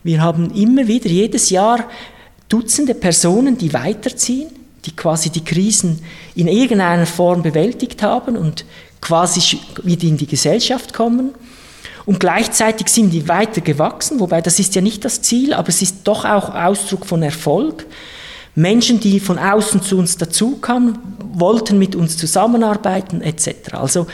Wir 0.02 0.22
haben 0.22 0.54
immer 0.54 0.88
wieder 0.88 1.10
jedes 1.10 1.50
Jahr 1.50 1.84
Dutzende 2.48 2.94
Personen, 2.94 3.58
die 3.58 3.74
weiterziehen, 3.74 4.48
die 4.86 4.96
quasi 4.96 5.28
die 5.28 5.44
Krisen 5.44 6.00
in 6.34 6.48
irgendeiner 6.48 7.04
Form 7.04 7.42
bewältigt 7.42 8.02
haben 8.02 8.38
und 8.38 8.64
quasi 9.02 9.58
wieder 9.82 10.04
in 10.04 10.16
die 10.16 10.26
Gesellschaft 10.26 10.94
kommen. 10.94 11.34
Und 12.08 12.20
gleichzeitig 12.20 12.88
sind 12.88 13.10
die 13.10 13.28
weiter 13.28 13.60
gewachsen, 13.60 14.18
wobei 14.18 14.40
das 14.40 14.58
ist 14.58 14.74
ja 14.74 14.80
nicht 14.80 15.04
das 15.04 15.20
Ziel, 15.20 15.52
aber 15.52 15.68
es 15.68 15.82
ist 15.82 16.04
doch 16.04 16.24
auch 16.24 16.54
Ausdruck 16.54 17.04
von 17.04 17.22
Erfolg. 17.22 17.84
Menschen, 18.54 18.98
die 18.98 19.20
von 19.20 19.38
außen 19.38 19.82
zu 19.82 19.98
uns 19.98 20.16
dazukamen, 20.16 20.98
wollten 21.34 21.78
mit 21.78 21.94
uns 21.94 22.16
zusammenarbeiten 22.16 23.20
etc. 23.20 23.74
Also 23.74 24.06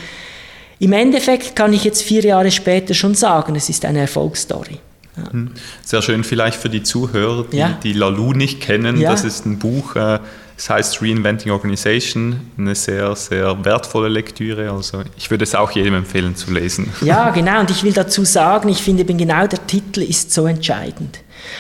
im 0.81 0.93
Endeffekt 0.93 1.55
kann 1.55 1.73
ich 1.73 1.85
jetzt 1.85 2.03
vier 2.03 2.25
Jahre 2.25 2.51
später 2.51 2.95
schon 2.95 3.15
sagen, 3.15 3.55
es 3.55 3.69
ist 3.69 3.85
eine 3.85 4.01
Erfolgsstory. 4.01 4.81
Ja. 5.17 5.31
Hm. 5.31 5.53
Sehr 5.85 6.03
schön 6.03 6.25
vielleicht 6.25 6.59
für 6.59 6.69
die 6.69 6.83
Zuhörer, 6.83 7.45
die, 7.45 7.59
ja. 7.59 7.79
die 7.81 7.93
Lalu 7.93 8.33
nicht 8.33 8.61
kennen. 8.61 9.01
Ja. 9.01 9.13
Das 9.13 9.23
ist 9.23 9.47
ein 9.47 9.61
Buch, 9.61 9.95
äh, 9.95 10.19
es 10.57 10.71
heißt 10.71 11.03
Reinventing 11.03 11.51
Organization, 11.51 12.41
eine 12.57 12.75
sehr, 12.75 13.15
sehr 13.17 13.65
wertvolle 13.65 14.09
Lektüre. 14.09 14.71
Also 14.71 15.03
ich 15.17 15.31
würde 15.31 15.45
es 15.45 15.55
auch 15.55 15.71
jedem 15.73 15.95
empfehlen 15.95 16.37
zu 16.37 16.53
lesen. 16.53 16.93
Ja, 17.05 17.31
genau. 17.31 17.61
Und 17.61 17.71
ich 17.71 17.83
will 17.85 17.93
dazu 17.93 18.25
sagen, 18.25 18.69
ich 18.69 18.83
finde 18.83 19.03
eben 19.03 19.19
genau 19.19 19.47
der 19.47 19.67
Titel 19.67 20.03
ist 20.03 20.33
so 20.33 20.47
entscheidend. 20.47 21.19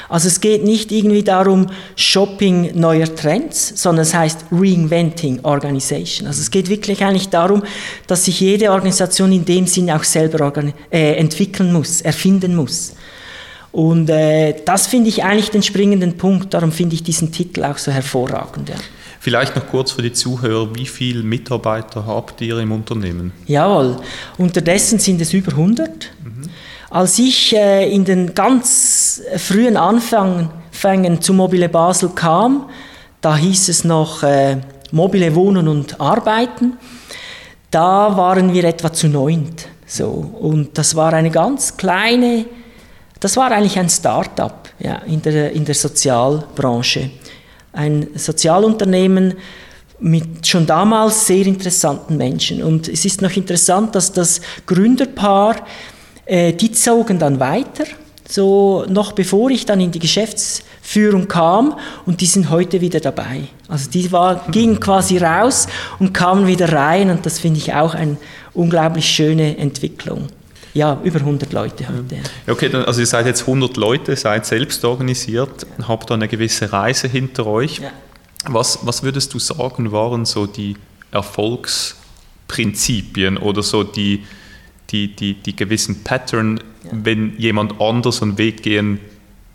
Also 0.08 0.28
es 0.28 0.40
geht 0.40 0.64
nicht 0.64 0.90
irgendwie 0.90 1.22
darum, 1.22 1.66
Shopping 1.96 2.70
neuer 2.78 3.12
Trends, 3.14 3.72
sondern 3.76 4.02
es 4.02 4.14
heißt 4.14 4.46
Reinventing 4.50 5.40
Organization. 5.42 6.26
Also 6.26 6.40
es 6.40 6.50
geht 6.50 6.68
wirklich 6.68 7.04
eigentlich 7.04 7.28
darum, 7.28 7.62
dass 8.06 8.24
sich 8.24 8.40
jede 8.40 8.70
Organisation 8.70 9.32
in 9.32 9.44
dem 9.44 9.66
Sinn 9.66 9.90
auch 9.90 10.04
selber 10.04 10.52
äh, 10.90 11.14
entwickeln 11.16 11.72
muss, 11.72 12.00
erfinden 12.00 12.54
muss. 12.54 12.94
Und 13.74 14.08
äh, 14.08 14.54
das 14.64 14.86
finde 14.86 15.08
ich 15.08 15.24
eigentlich 15.24 15.50
den 15.50 15.64
springenden 15.64 16.16
Punkt, 16.16 16.54
darum 16.54 16.70
finde 16.70 16.94
ich 16.94 17.02
diesen 17.02 17.32
Titel 17.32 17.64
auch 17.64 17.76
so 17.76 17.90
hervorragend. 17.90 18.68
Ja. 18.68 18.76
Vielleicht 19.18 19.56
noch 19.56 19.66
kurz 19.66 19.90
für 19.90 20.02
die 20.02 20.12
Zuhörer, 20.12 20.72
wie 20.76 20.86
viele 20.86 21.24
Mitarbeiter 21.24 22.06
habt 22.06 22.40
ihr 22.40 22.56
im 22.58 22.70
Unternehmen? 22.70 23.32
Jawohl, 23.46 23.96
unterdessen 24.38 25.00
sind 25.00 25.20
es 25.20 25.32
über 25.32 25.50
100. 25.50 25.88
Mhm. 25.88 26.42
Als 26.88 27.18
ich 27.18 27.52
äh, 27.56 27.92
in 27.92 28.04
den 28.04 28.32
ganz 28.32 29.20
frühen 29.38 29.76
Anfängen 29.76 31.20
zu 31.20 31.34
Mobile 31.34 31.68
Basel 31.68 32.10
kam, 32.10 32.70
da 33.20 33.36
hieß 33.36 33.70
es 33.70 33.82
noch 33.82 34.22
äh, 34.22 34.58
Mobile 34.92 35.34
Wohnen 35.34 35.66
und 35.66 36.00
Arbeiten, 36.00 36.74
da 37.72 38.16
waren 38.16 38.52
wir 38.52 38.62
etwa 38.62 38.92
zu 38.92 39.08
neunt. 39.08 39.66
So. 39.84 40.06
Und 40.06 40.78
das 40.78 40.94
war 40.94 41.12
eine 41.12 41.32
ganz 41.32 41.76
kleine, 41.76 42.44
das 43.20 43.36
war 43.36 43.50
eigentlich 43.50 43.78
ein 43.78 43.88
Start-up 43.88 44.68
ja, 44.78 44.96
in, 45.06 45.22
der, 45.22 45.52
in 45.52 45.64
der 45.64 45.74
Sozialbranche. 45.74 47.10
Ein 47.72 48.08
Sozialunternehmen, 48.14 49.34
mit 50.00 50.46
schon 50.46 50.66
damals 50.66 51.26
sehr 51.26 51.46
interessanten 51.46 52.16
Menschen. 52.16 52.62
Und 52.62 52.88
es 52.88 53.04
ist 53.04 53.22
noch 53.22 53.34
interessant, 53.36 53.94
dass 53.94 54.12
das 54.12 54.40
Gründerpaar 54.66 55.56
äh, 56.26 56.52
die 56.52 56.72
zogen 56.72 57.18
dann 57.18 57.38
weiter, 57.40 57.84
so 58.28 58.84
noch 58.88 59.12
bevor 59.12 59.50
ich 59.50 59.66
dann 59.66 59.80
in 59.80 59.90
die 59.90 59.98
Geschäftsführung 59.98 61.28
kam 61.28 61.78
und 62.06 62.20
die 62.20 62.26
sind 62.26 62.50
heute 62.50 62.80
wieder 62.80 63.00
dabei. 63.00 63.42
Also 63.68 63.90
die 63.90 64.10
war, 64.10 64.46
gingen 64.50 64.80
quasi 64.80 65.18
raus 65.18 65.66
und 65.98 66.12
kamen 66.12 66.46
wieder 66.46 66.72
rein 66.72 67.10
und 67.10 67.24
das 67.26 67.38
finde 67.38 67.58
ich 67.58 67.74
auch 67.74 67.94
eine 67.94 68.16
unglaublich 68.54 69.06
schöne 69.06 69.58
Entwicklung. 69.58 70.28
Ja, 70.74 71.00
über 71.04 71.20
100 71.20 71.52
Leute 71.52 71.88
heute. 71.88 72.16
Ja. 72.16 72.22
Okay, 72.52 72.68
dann, 72.68 72.84
also 72.84 73.00
ihr 73.00 73.06
seid 73.06 73.26
jetzt 73.26 73.42
100 73.42 73.76
Leute, 73.76 74.16
seid 74.16 74.44
selbst 74.44 74.84
organisiert, 74.84 75.68
habt 75.86 76.10
da 76.10 76.14
eine 76.14 76.26
gewisse 76.26 76.72
Reise 76.72 77.06
hinter 77.06 77.46
euch. 77.46 77.78
Ja. 77.78 77.92
Was, 78.46 78.80
was 78.82 79.04
würdest 79.04 79.32
du 79.32 79.38
sagen, 79.38 79.92
waren 79.92 80.24
so 80.24 80.46
die 80.46 80.76
Erfolgsprinzipien 81.12 83.38
oder 83.38 83.62
so 83.62 83.84
die, 83.84 84.24
die, 84.90 85.14
die, 85.14 85.34
die 85.34 85.56
gewissen 85.56 86.02
Pattern, 86.02 86.58
ja. 86.82 86.90
wenn 86.92 87.38
jemand 87.38 87.80
anders 87.80 88.20
einen 88.20 88.36
Weg 88.36 88.64
gehen 88.64 88.98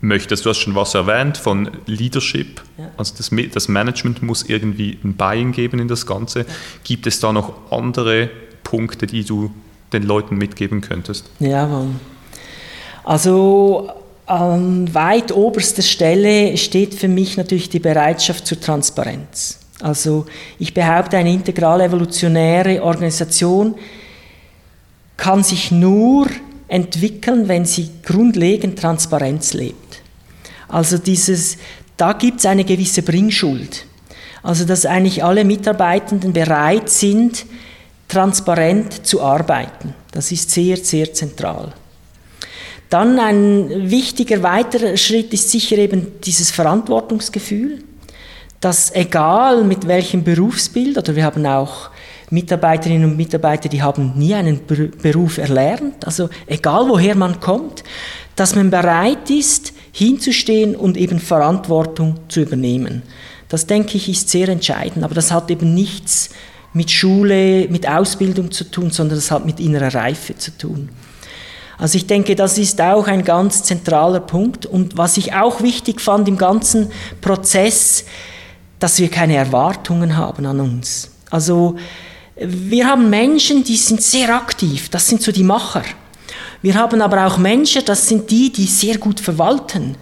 möchte. 0.00 0.34
Du 0.34 0.48
hast 0.48 0.58
schon 0.58 0.74
was 0.74 0.94
erwähnt 0.94 1.36
von 1.36 1.70
Leadership, 1.84 2.62
ja. 2.78 2.90
also 2.96 3.14
das, 3.16 3.30
das, 3.52 3.68
Management 3.68 4.22
muss 4.22 4.44
irgendwie 4.44 4.96
ein 5.04 5.12
Buy-in 5.14 5.52
geben 5.52 5.80
in 5.80 5.88
das 5.88 6.06
Ganze. 6.06 6.38
Ja. 6.40 6.46
Gibt 6.82 7.06
es 7.06 7.20
da 7.20 7.34
noch 7.34 7.70
andere 7.70 8.30
Punkte, 8.64 9.06
die 9.06 9.24
du 9.24 9.52
den 9.92 10.04
Leuten 10.04 10.36
mitgeben 10.36 10.80
könntest? 10.80 11.26
Ja, 11.38 11.86
also 13.04 13.90
an 14.26 14.94
weit 14.94 15.32
oberster 15.32 15.82
Stelle 15.82 16.56
steht 16.56 16.94
für 16.94 17.08
mich 17.08 17.36
natürlich 17.36 17.68
die 17.68 17.80
Bereitschaft 17.80 18.46
zur 18.46 18.60
Transparenz. 18.60 19.58
Also 19.80 20.26
ich 20.58 20.74
behaupte, 20.74 21.16
eine 21.16 21.32
integral 21.32 21.80
evolutionäre 21.80 22.82
Organisation 22.82 23.74
kann 25.16 25.42
sich 25.42 25.70
nur 25.70 26.28
entwickeln, 26.68 27.48
wenn 27.48 27.64
sie 27.64 27.90
grundlegend 28.04 28.78
Transparenz 28.78 29.54
lebt. 29.54 30.02
Also 30.68 30.98
dieses, 30.98 31.56
da 31.96 32.12
gibt 32.12 32.38
es 32.38 32.46
eine 32.46 32.64
gewisse 32.64 33.02
Bringschuld. 33.02 33.86
Also 34.42 34.64
dass 34.64 34.86
eigentlich 34.86 35.24
alle 35.24 35.44
Mitarbeitenden 35.44 36.32
bereit 36.32 36.88
sind, 36.88 37.44
transparent 38.10 39.06
zu 39.06 39.22
arbeiten. 39.22 39.94
Das 40.12 40.32
ist 40.32 40.50
sehr, 40.50 40.76
sehr 40.76 41.12
zentral. 41.12 41.72
Dann 42.88 43.20
ein 43.20 43.90
wichtiger 43.90 44.42
weiterer 44.42 44.96
Schritt 44.96 45.32
ist 45.32 45.50
sicher 45.50 45.78
eben 45.78 46.20
dieses 46.24 46.50
Verantwortungsgefühl, 46.50 47.84
dass 48.60 48.92
egal 48.94 49.62
mit 49.64 49.86
welchem 49.86 50.24
Berufsbild, 50.24 50.98
oder 50.98 51.14
wir 51.14 51.24
haben 51.24 51.46
auch 51.46 51.90
Mitarbeiterinnen 52.30 53.10
und 53.10 53.16
Mitarbeiter, 53.16 53.68
die 53.68 53.82
haben 53.82 54.12
nie 54.16 54.34
einen 54.34 54.60
Beruf 54.66 55.38
erlernt, 55.38 56.04
also 56.04 56.28
egal 56.46 56.88
woher 56.88 57.14
man 57.14 57.40
kommt, 57.40 57.84
dass 58.34 58.56
man 58.56 58.70
bereit 58.70 59.30
ist, 59.30 59.72
hinzustehen 59.92 60.74
und 60.76 60.96
eben 60.96 61.20
Verantwortung 61.20 62.16
zu 62.28 62.40
übernehmen. 62.40 63.02
Das 63.48 63.66
denke 63.66 63.96
ich 63.96 64.08
ist 64.08 64.28
sehr 64.28 64.48
entscheidend, 64.48 65.04
aber 65.04 65.14
das 65.14 65.32
hat 65.32 65.50
eben 65.50 65.74
nichts 65.74 66.30
mit 66.72 66.90
Schule, 66.90 67.68
mit 67.68 67.88
Ausbildung 67.88 68.50
zu 68.50 68.64
tun, 68.70 68.90
sondern 68.90 69.18
das 69.18 69.30
hat 69.30 69.44
mit 69.44 69.60
innerer 69.60 69.94
Reife 69.94 70.36
zu 70.36 70.56
tun. 70.56 70.90
Also 71.78 71.96
ich 71.96 72.06
denke, 72.06 72.36
das 72.36 72.58
ist 72.58 72.80
auch 72.80 73.06
ein 73.06 73.24
ganz 73.24 73.62
zentraler 73.62 74.20
Punkt. 74.20 74.66
Und 74.66 74.98
was 74.98 75.16
ich 75.16 75.32
auch 75.32 75.62
wichtig 75.62 76.00
fand 76.00 76.28
im 76.28 76.36
ganzen 76.36 76.90
Prozess, 77.22 78.04
dass 78.78 78.98
wir 78.98 79.08
keine 79.08 79.36
Erwartungen 79.36 80.16
haben 80.16 80.44
an 80.46 80.60
uns. 80.60 81.10
Also 81.30 81.76
wir 82.36 82.86
haben 82.86 83.10
Menschen, 83.10 83.64
die 83.64 83.76
sind 83.76 84.02
sehr 84.02 84.34
aktiv, 84.34 84.88
das 84.88 85.08
sind 85.08 85.22
so 85.22 85.32
die 85.32 85.42
Macher. 85.42 85.84
Wir 86.62 86.74
haben 86.74 87.00
aber 87.00 87.26
auch 87.26 87.38
Menschen, 87.38 87.82
das 87.84 88.08
sind 88.08 88.30
die, 88.30 88.52
die 88.52 88.66
sehr 88.66 88.98
gut 88.98 89.20
verwalten. 89.20 89.96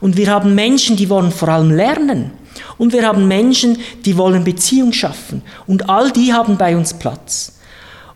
Und 0.00 0.16
wir 0.16 0.30
haben 0.30 0.54
Menschen, 0.54 0.96
die 0.96 1.08
wollen 1.08 1.30
vor 1.30 1.48
allem 1.48 1.70
lernen. 1.70 2.32
Und 2.78 2.92
wir 2.92 3.06
haben 3.06 3.28
Menschen, 3.28 3.78
die 4.04 4.16
wollen 4.16 4.44
Beziehung 4.44 4.92
schaffen. 4.92 5.42
Und 5.66 5.88
all 5.88 6.10
die 6.10 6.32
haben 6.32 6.56
bei 6.56 6.76
uns 6.76 6.94
Platz. 6.94 7.52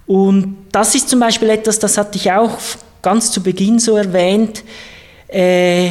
Und 0.06 0.56
das 0.72 0.94
ist 0.94 1.08
zum 1.08 1.20
Beispiel 1.20 1.50
etwas, 1.50 1.78
das 1.78 1.96
hatte 1.96 2.18
ich 2.18 2.30
auch 2.30 2.58
ganz 3.02 3.30
zu 3.30 3.42
Beginn 3.42 3.78
so 3.78 3.96
erwähnt. 3.96 4.62
Äh, 5.28 5.88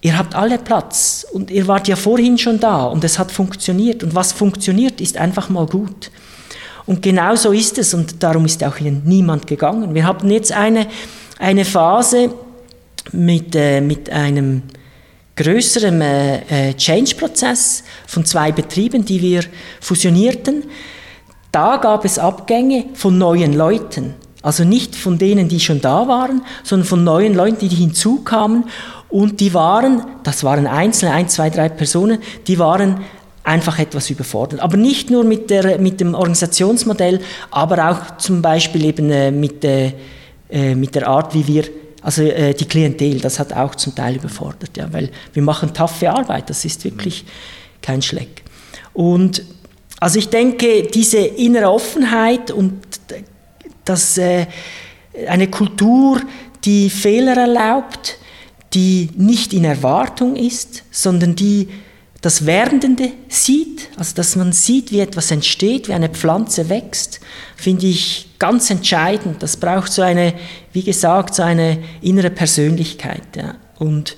ihr 0.00 0.16
habt 0.16 0.34
alle 0.34 0.58
Platz 0.58 1.26
und 1.32 1.50
ihr 1.50 1.66
wart 1.66 1.88
ja 1.88 1.96
vorhin 1.96 2.38
schon 2.38 2.60
da 2.60 2.84
und 2.84 3.04
es 3.04 3.18
hat 3.18 3.32
funktioniert. 3.32 4.02
Und 4.02 4.14
was 4.14 4.32
funktioniert, 4.32 5.00
ist 5.00 5.16
einfach 5.16 5.48
mal 5.48 5.66
gut. 5.66 6.10
Und 6.86 7.02
genau 7.02 7.36
so 7.36 7.52
ist 7.52 7.78
es 7.78 7.94
und 7.94 8.22
darum 8.22 8.44
ist 8.46 8.64
auch 8.64 8.76
hier 8.76 8.90
niemand 8.90 9.46
gegangen. 9.46 9.94
Wir 9.94 10.04
haben 10.04 10.28
jetzt 10.30 10.52
eine, 10.52 10.86
eine 11.38 11.64
Phase 11.64 12.34
mit, 13.12 13.54
äh, 13.54 13.80
mit 13.80 14.10
einem 14.10 14.62
größeren 15.40 16.02
äh, 16.02 16.70
äh, 16.70 16.74
Change-Prozess 16.74 17.82
von 18.06 18.26
zwei 18.26 18.52
Betrieben, 18.52 19.06
die 19.06 19.22
wir 19.22 19.42
fusionierten. 19.80 20.64
Da 21.50 21.78
gab 21.78 22.04
es 22.04 22.18
Abgänge 22.18 22.86
von 22.92 23.16
neuen 23.16 23.54
Leuten. 23.54 24.14
Also 24.42 24.64
nicht 24.64 24.94
von 24.94 25.18
denen, 25.18 25.48
die 25.48 25.60
schon 25.60 25.80
da 25.80 26.06
waren, 26.08 26.42
sondern 26.62 26.86
von 26.86 27.04
neuen 27.04 27.34
Leuten, 27.34 27.68
die 27.68 27.74
hinzukamen. 27.74 28.64
Und 29.08 29.40
die 29.40 29.54
waren, 29.54 30.02
das 30.24 30.44
waren 30.44 30.66
Einzelne, 30.66 31.14
ein, 31.14 31.28
zwei, 31.28 31.48
drei 31.48 31.70
Personen, 31.70 32.18
die 32.46 32.58
waren 32.58 33.00
einfach 33.42 33.78
etwas 33.78 34.10
überfordert. 34.10 34.60
Aber 34.60 34.76
nicht 34.76 35.10
nur 35.10 35.24
mit, 35.24 35.48
der, 35.48 35.78
mit 35.78 36.00
dem 36.00 36.14
Organisationsmodell, 36.14 37.20
aber 37.50 37.90
auch 37.90 38.18
zum 38.18 38.42
Beispiel 38.42 38.84
eben 38.84 39.10
äh, 39.10 39.30
mit, 39.30 39.64
äh 39.64 39.92
mit 40.74 40.96
der 40.96 41.06
Art, 41.06 41.32
wie 41.32 41.46
wir, 41.46 41.62
also 42.02 42.22
äh, 42.22 42.54
die 42.54 42.64
Klientel, 42.64 43.20
das 43.20 43.38
hat 43.38 43.52
auch 43.52 43.74
zum 43.74 43.94
Teil 43.94 44.16
überfordert, 44.16 44.76
ja, 44.76 44.92
weil 44.92 45.10
wir 45.32 45.42
machen 45.42 45.74
taffe 45.74 46.10
Arbeit, 46.10 46.50
das 46.50 46.64
ist 46.64 46.84
wirklich 46.84 47.24
kein 47.82 48.02
Schleck. 48.02 48.42
Und 48.92 49.42
also 50.00 50.18
ich 50.18 50.28
denke, 50.28 50.84
diese 50.84 51.18
innere 51.18 51.70
Offenheit 51.70 52.50
und 52.50 52.80
das, 53.84 54.16
äh, 54.18 54.46
eine 55.26 55.48
Kultur, 55.48 56.20
die 56.64 56.90
Fehler 56.90 57.36
erlaubt, 57.36 58.18
die 58.72 59.10
nicht 59.16 59.52
in 59.52 59.64
Erwartung 59.64 60.36
ist, 60.36 60.84
sondern 60.90 61.34
die 61.34 61.68
das 62.20 62.44
Werdende 62.44 63.12
sieht, 63.28 63.88
also 63.96 64.14
dass 64.14 64.36
man 64.36 64.52
sieht, 64.52 64.92
wie 64.92 65.00
etwas 65.00 65.30
entsteht, 65.30 65.88
wie 65.88 65.94
eine 65.94 66.10
Pflanze 66.10 66.68
wächst, 66.68 67.20
finde 67.56 67.86
ich 67.86 68.28
ganz 68.38 68.68
entscheidend. 68.68 69.42
Das 69.42 69.56
braucht 69.56 69.90
so 69.92 70.02
eine, 70.02 70.34
wie 70.72 70.82
gesagt, 70.82 71.34
so 71.34 71.42
eine 71.42 71.78
innere 72.02 72.30
Persönlichkeit. 72.30 73.22
Ja. 73.36 73.54
Und 73.78 74.16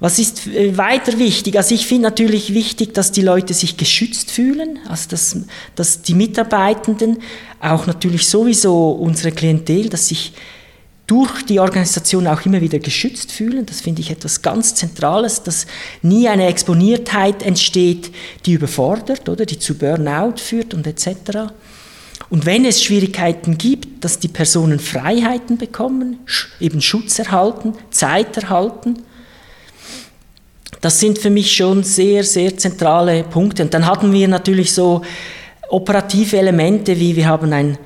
was 0.00 0.18
ist 0.18 0.46
äh, 0.48 0.76
weiter 0.76 1.18
wichtig? 1.18 1.56
Also 1.56 1.74
ich 1.74 1.86
finde 1.86 2.04
natürlich 2.04 2.52
wichtig, 2.52 2.92
dass 2.92 3.12
die 3.12 3.22
Leute 3.22 3.54
sich 3.54 3.76
geschützt 3.76 4.30
fühlen, 4.30 4.80
also 4.88 5.08
dass, 5.08 5.38
dass 5.74 6.02
die 6.02 6.14
Mitarbeitenden, 6.14 7.18
auch 7.60 7.86
natürlich 7.86 8.26
sowieso 8.26 8.90
unsere 8.90 9.32
Klientel, 9.32 9.88
dass 9.88 10.08
sich 10.08 10.32
durch 11.06 11.44
die 11.44 11.60
Organisation 11.60 12.26
auch 12.26 12.44
immer 12.46 12.60
wieder 12.60 12.78
geschützt 12.78 13.30
fühlen. 13.30 13.64
Das 13.64 13.80
finde 13.80 14.00
ich 14.00 14.10
etwas 14.10 14.42
ganz 14.42 14.74
Zentrales, 14.74 15.42
dass 15.42 15.66
nie 16.02 16.28
eine 16.28 16.46
Exponiertheit 16.46 17.42
entsteht, 17.42 18.10
die 18.44 18.54
überfordert 18.54 19.28
oder 19.28 19.46
die 19.46 19.58
zu 19.58 19.78
Burnout 19.78 20.38
führt 20.38 20.74
und 20.74 20.86
etc. 20.86 21.52
Und 22.28 22.44
wenn 22.44 22.64
es 22.64 22.82
Schwierigkeiten 22.82 23.56
gibt, 23.56 24.04
dass 24.04 24.18
die 24.18 24.28
Personen 24.28 24.80
Freiheiten 24.80 25.58
bekommen, 25.58 26.18
eben 26.58 26.82
Schutz 26.82 27.18
erhalten, 27.20 27.74
Zeit 27.90 28.36
erhalten, 28.36 29.02
das 30.80 30.98
sind 31.00 31.18
für 31.18 31.30
mich 31.30 31.54
schon 31.54 31.84
sehr, 31.84 32.24
sehr 32.24 32.56
zentrale 32.56 33.22
Punkte. 33.22 33.62
Und 33.62 33.74
dann 33.74 33.86
hatten 33.86 34.12
wir 34.12 34.28
natürlich 34.28 34.72
so 34.72 35.02
operative 35.68 36.36
Elemente, 36.36 36.98
wie 36.98 37.16
wir 37.16 37.26
haben 37.26 37.52
ein 37.52 37.78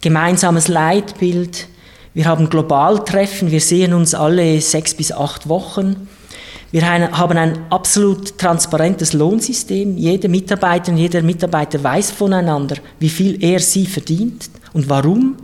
gemeinsames 0.00 0.68
Leitbild, 0.68 1.68
wir 2.14 2.26
haben 2.26 2.50
Globaltreffen, 2.50 3.50
wir 3.50 3.60
sehen 3.60 3.94
uns 3.94 4.14
alle 4.14 4.60
sechs 4.60 4.94
bis 4.94 5.12
acht 5.12 5.48
Wochen. 5.48 6.08
Wir 6.70 6.86
haben 6.86 7.38
ein 7.38 7.58
absolut 7.70 8.38
transparentes 8.38 9.12
Lohnsystem. 9.12 9.96
Jede 9.96 10.28
Mitarbeiterin, 10.28 10.96
jeder 10.96 11.22
Mitarbeiter 11.22 11.82
weiß 11.82 12.10
voneinander, 12.10 12.76
wie 12.98 13.10
viel 13.10 13.42
er 13.42 13.60
sie 13.60 13.86
verdient 13.86 14.50
und 14.72 14.88
warum. 14.88 15.36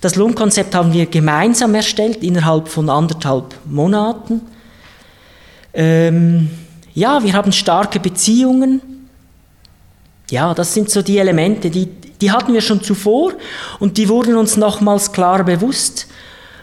Das 0.00 0.14
Lohnkonzept 0.14 0.74
haben 0.76 0.92
wir 0.92 1.06
gemeinsam 1.06 1.74
erstellt 1.74 2.22
innerhalb 2.22 2.68
von 2.68 2.88
anderthalb 2.88 3.54
Monaten. 3.64 4.42
Ähm, 5.74 6.50
ja, 6.94 7.22
wir 7.22 7.32
haben 7.32 7.50
starke 7.50 7.98
Beziehungen. 7.98 8.80
Ja, 10.30 10.54
das 10.54 10.72
sind 10.72 10.90
so 10.90 11.02
die 11.02 11.18
Elemente, 11.18 11.68
die, 11.70 11.88
die 12.20 12.30
hatten 12.30 12.52
wir 12.52 12.60
schon 12.60 12.82
zuvor 12.82 13.32
und 13.78 13.96
die 13.96 14.08
wurden 14.08 14.36
uns 14.36 14.56
nochmals 14.56 15.12
klar 15.12 15.44
bewusst 15.44 16.06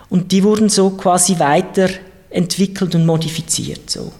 und 0.10 0.32
die 0.32 0.44
wurden 0.44 0.70
so 0.70 0.92
quasi 0.92 1.40
weiterentwickelt 1.40 2.96
und 2.96 3.06
modifiziert. 3.06 3.90
So. 3.90 4.12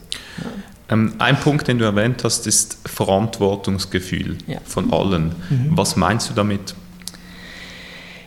Ähm, 0.90 1.16
ein 1.18 1.40
Punkt, 1.40 1.68
den 1.68 1.80
du 1.80 1.86
erwähnt 1.86 2.24
hast, 2.24 2.48
ist 2.48 2.78
Verantwortungsgefühl 2.86 4.38
ja. 4.48 4.60
von 4.66 4.94
allen. 4.94 5.36
Mhm. 5.50 5.72
Was 5.72 5.96
meinst 5.96 6.30
du 6.30 6.34
damit? 6.34 6.76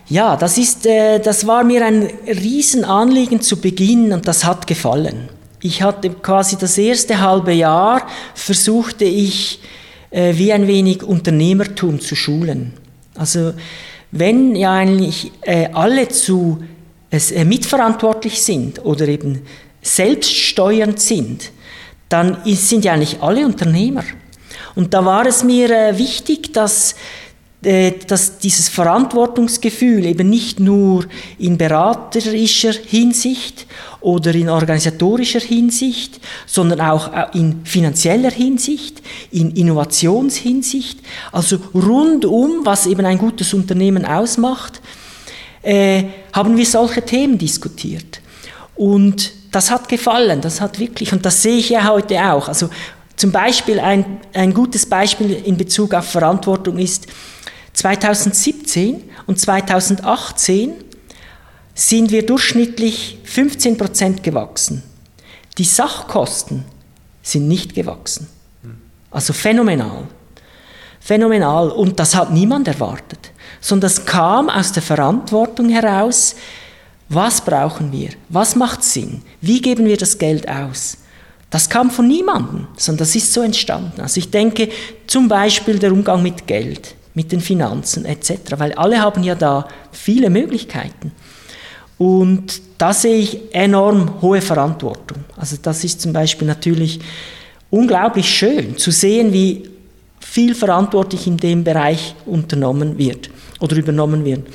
Ja, 0.08 0.36
das, 0.36 0.56
ist, 0.58 0.86
äh, 0.86 1.18
das 1.20 1.46
war 1.46 1.64
mir 1.64 1.84
ein 1.84 2.10
Riesenanliegen 2.26 3.40
zu 3.42 3.60
Beginn 3.60 4.12
und 4.12 4.26
das 4.26 4.44
hat 4.44 4.66
gefallen. 4.66 5.28
Ich 5.60 5.82
hatte 5.82 6.10
quasi 6.10 6.56
das 6.56 6.78
erste 6.78 7.20
halbe 7.20 7.52
Jahr, 7.52 8.06
versuchte 8.34 9.04
ich 9.04 9.60
äh, 10.10 10.34
wie 10.36 10.52
ein 10.52 10.66
wenig 10.66 11.02
Unternehmertum 11.02 12.00
zu 12.00 12.16
schulen. 12.16 12.72
Also 13.18 13.54
wenn 14.10 14.56
ja 14.56 14.72
eigentlich 14.72 15.32
äh, 15.42 15.68
alle 15.72 16.08
zu 16.08 16.62
äh, 17.10 17.44
mitverantwortlich 17.44 18.42
sind 18.42 18.84
oder 18.84 19.06
eben 19.08 19.42
selbststeuernd 19.82 21.00
sind, 21.00 21.50
dann 22.08 22.38
sind 22.44 22.84
ja 22.84 22.92
eigentlich 22.94 23.20
alle 23.20 23.44
Unternehmer. 23.44 24.04
Und 24.74 24.94
da 24.94 25.04
war 25.04 25.26
es 25.26 25.44
mir 25.44 25.70
äh, 25.70 25.98
wichtig, 25.98 26.52
dass 26.52 26.94
dass 27.60 28.38
dieses 28.38 28.68
Verantwortungsgefühl 28.68 30.06
eben 30.06 30.30
nicht 30.30 30.60
nur 30.60 31.06
in 31.38 31.58
beraterischer 31.58 32.72
Hinsicht 32.72 33.66
oder 34.00 34.32
in 34.32 34.48
organisatorischer 34.48 35.40
Hinsicht, 35.40 36.20
sondern 36.46 36.80
auch 36.80 37.12
äh, 37.12 37.26
in 37.34 37.64
finanzieller 37.64 38.30
Hinsicht, 38.30 39.02
in 39.32 39.50
Innovationshinsicht, 39.50 41.00
also 41.32 41.58
rundum, 41.74 42.60
was 42.62 42.86
eben 42.86 43.04
ein 43.04 43.18
gutes 43.18 43.52
Unternehmen 43.52 44.04
ausmacht, 44.04 44.80
äh, 45.62 46.04
haben 46.32 46.56
wir 46.56 46.66
solche 46.66 47.02
Themen 47.02 47.38
diskutiert. 47.38 48.20
Und 48.76 49.32
das 49.50 49.72
hat 49.72 49.88
gefallen, 49.88 50.40
das 50.40 50.60
hat 50.60 50.78
wirklich, 50.78 51.12
und 51.12 51.26
das 51.26 51.42
sehe 51.42 51.56
ich 51.56 51.70
ja 51.70 51.88
heute 51.88 52.22
auch. 52.32 52.46
Also 52.46 52.70
zum 53.18 53.32
Beispiel 53.32 53.80
ein, 53.80 54.20
ein 54.32 54.54
gutes 54.54 54.86
Beispiel 54.86 55.32
in 55.32 55.56
Bezug 55.56 55.92
auf 55.92 56.08
Verantwortung 56.08 56.78
ist, 56.78 57.08
2017 57.72 59.02
und 59.26 59.38
2018 59.40 60.72
sind 61.74 62.10
wir 62.10 62.24
durchschnittlich 62.24 63.18
15 63.24 63.76
Prozent 63.76 64.22
gewachsen. 64.22 64.82
Die 65.58 65.64
Sachkosten 65.64 66.64
sind 67.22 67.48
nicht 67.48 67.74
gewachsen. 67.74 68.28
Also 69.10 69.32
phänomenal. 69.32 70.04
Phänomenal. 71.00 71.70
Und 71.70 71.98
das 71.98 72.14
hat 72.14 72.32
niemand 72.32 72.68
erwartet. 72.68 73.32
Sondern 73.60 73.90
das 73.90 74.04
kam 74.04 74.48
aus 74.48 74.72
der 74.72 74.82
Verantwortung 74.82 75.68
heraus, 75.68 76.36
was 77.08 77.40
brauchen 77.40 77.90
wir? 77.90 78.10
Was 78.28 78.54
macht 78.54 78.84
Sinn? 78.84 79.22
Wie 79.40 79.60
geben 79.60 79.86
wir 79.86 79.96
das 79.96 80.18
Geld 80.18 80.48
aus? 80.48 80.98
Das 81.50 81.68
kam 81.68 81.90
von 81.90 82.06
niemandem, 82.06 82.66
sondern 82.76 82.98
das 82.98 83.16
ist 83.16 83.32
so 83.32 83.40
entstanden. 83.40 84.00
Also 84.00 84.18
ich 84.18 84.30
denke 84.30 84.68
zum 85.06 85.28
Beispiel 85.28 85.78
der 85.78 85.92
Umgang 85.92 86.22
mit 86.22 86.46
Geld 86.46 86.94
mit 87.14 87.32
den 87.32 87.40
Finanzen 87.40 88.04
etc., 88.04 88.54
weil 88.58 88.72
alle 88.74 89.00
haben 89.00 89.24
ja 89.24 89.34
da 89.34 89.66
viele 89.90 90.30
Möglichkeiten. 90.30 91.12
Und 91.96 92.60
da 92.78 92.92
sehe 92.92 93.18
ich 93.18 93.40
enorm 93.52 94.22
hohe 94.22 94.40
Verantwortung. 94.40 95.24
Also 95.36 95.56
das 95.60 95.82
ist 95.82 96.00
zum 96.00 96.12
Beispiel 96.12 96.46
natürlich 96.46 97.00
unglaublich 97.70 98.28
schön 98.28 98.76
zu 98.76 98.92
sehen, 98.92 99.32
wie 99.32 99.68
viel 100.20 100.54
verantwortlich 100.54 101.26
in 101.26 101.36
dem 101.36 101.64
Bereich 101.64 102.14
unternommen 102.24 102.98
wird 102.98 103.30
oder 103.58 103.76
übernommen 103.76 104.24
wird. 104.24 104.46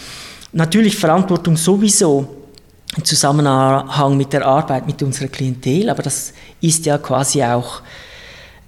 Natürlich 0.54 0.96
Verantwortung 0.96 1.58
sowieso 1.58 2.43
im 2.98 3.04
Zusammenhang 3.04 4.18
mit 4.18 4.34
der 4.34 4.46
Arbeit 4.46 4.86
mit 4.86 5.02
unserer 5.02 5.28
Klientel, 5.28 5.90
aber 5.90 6.04
das 6.04 6.34
ist 6.62 6.86
ja 6.86 6.98
quasi 6.98 7.44
auch 7.44 7.82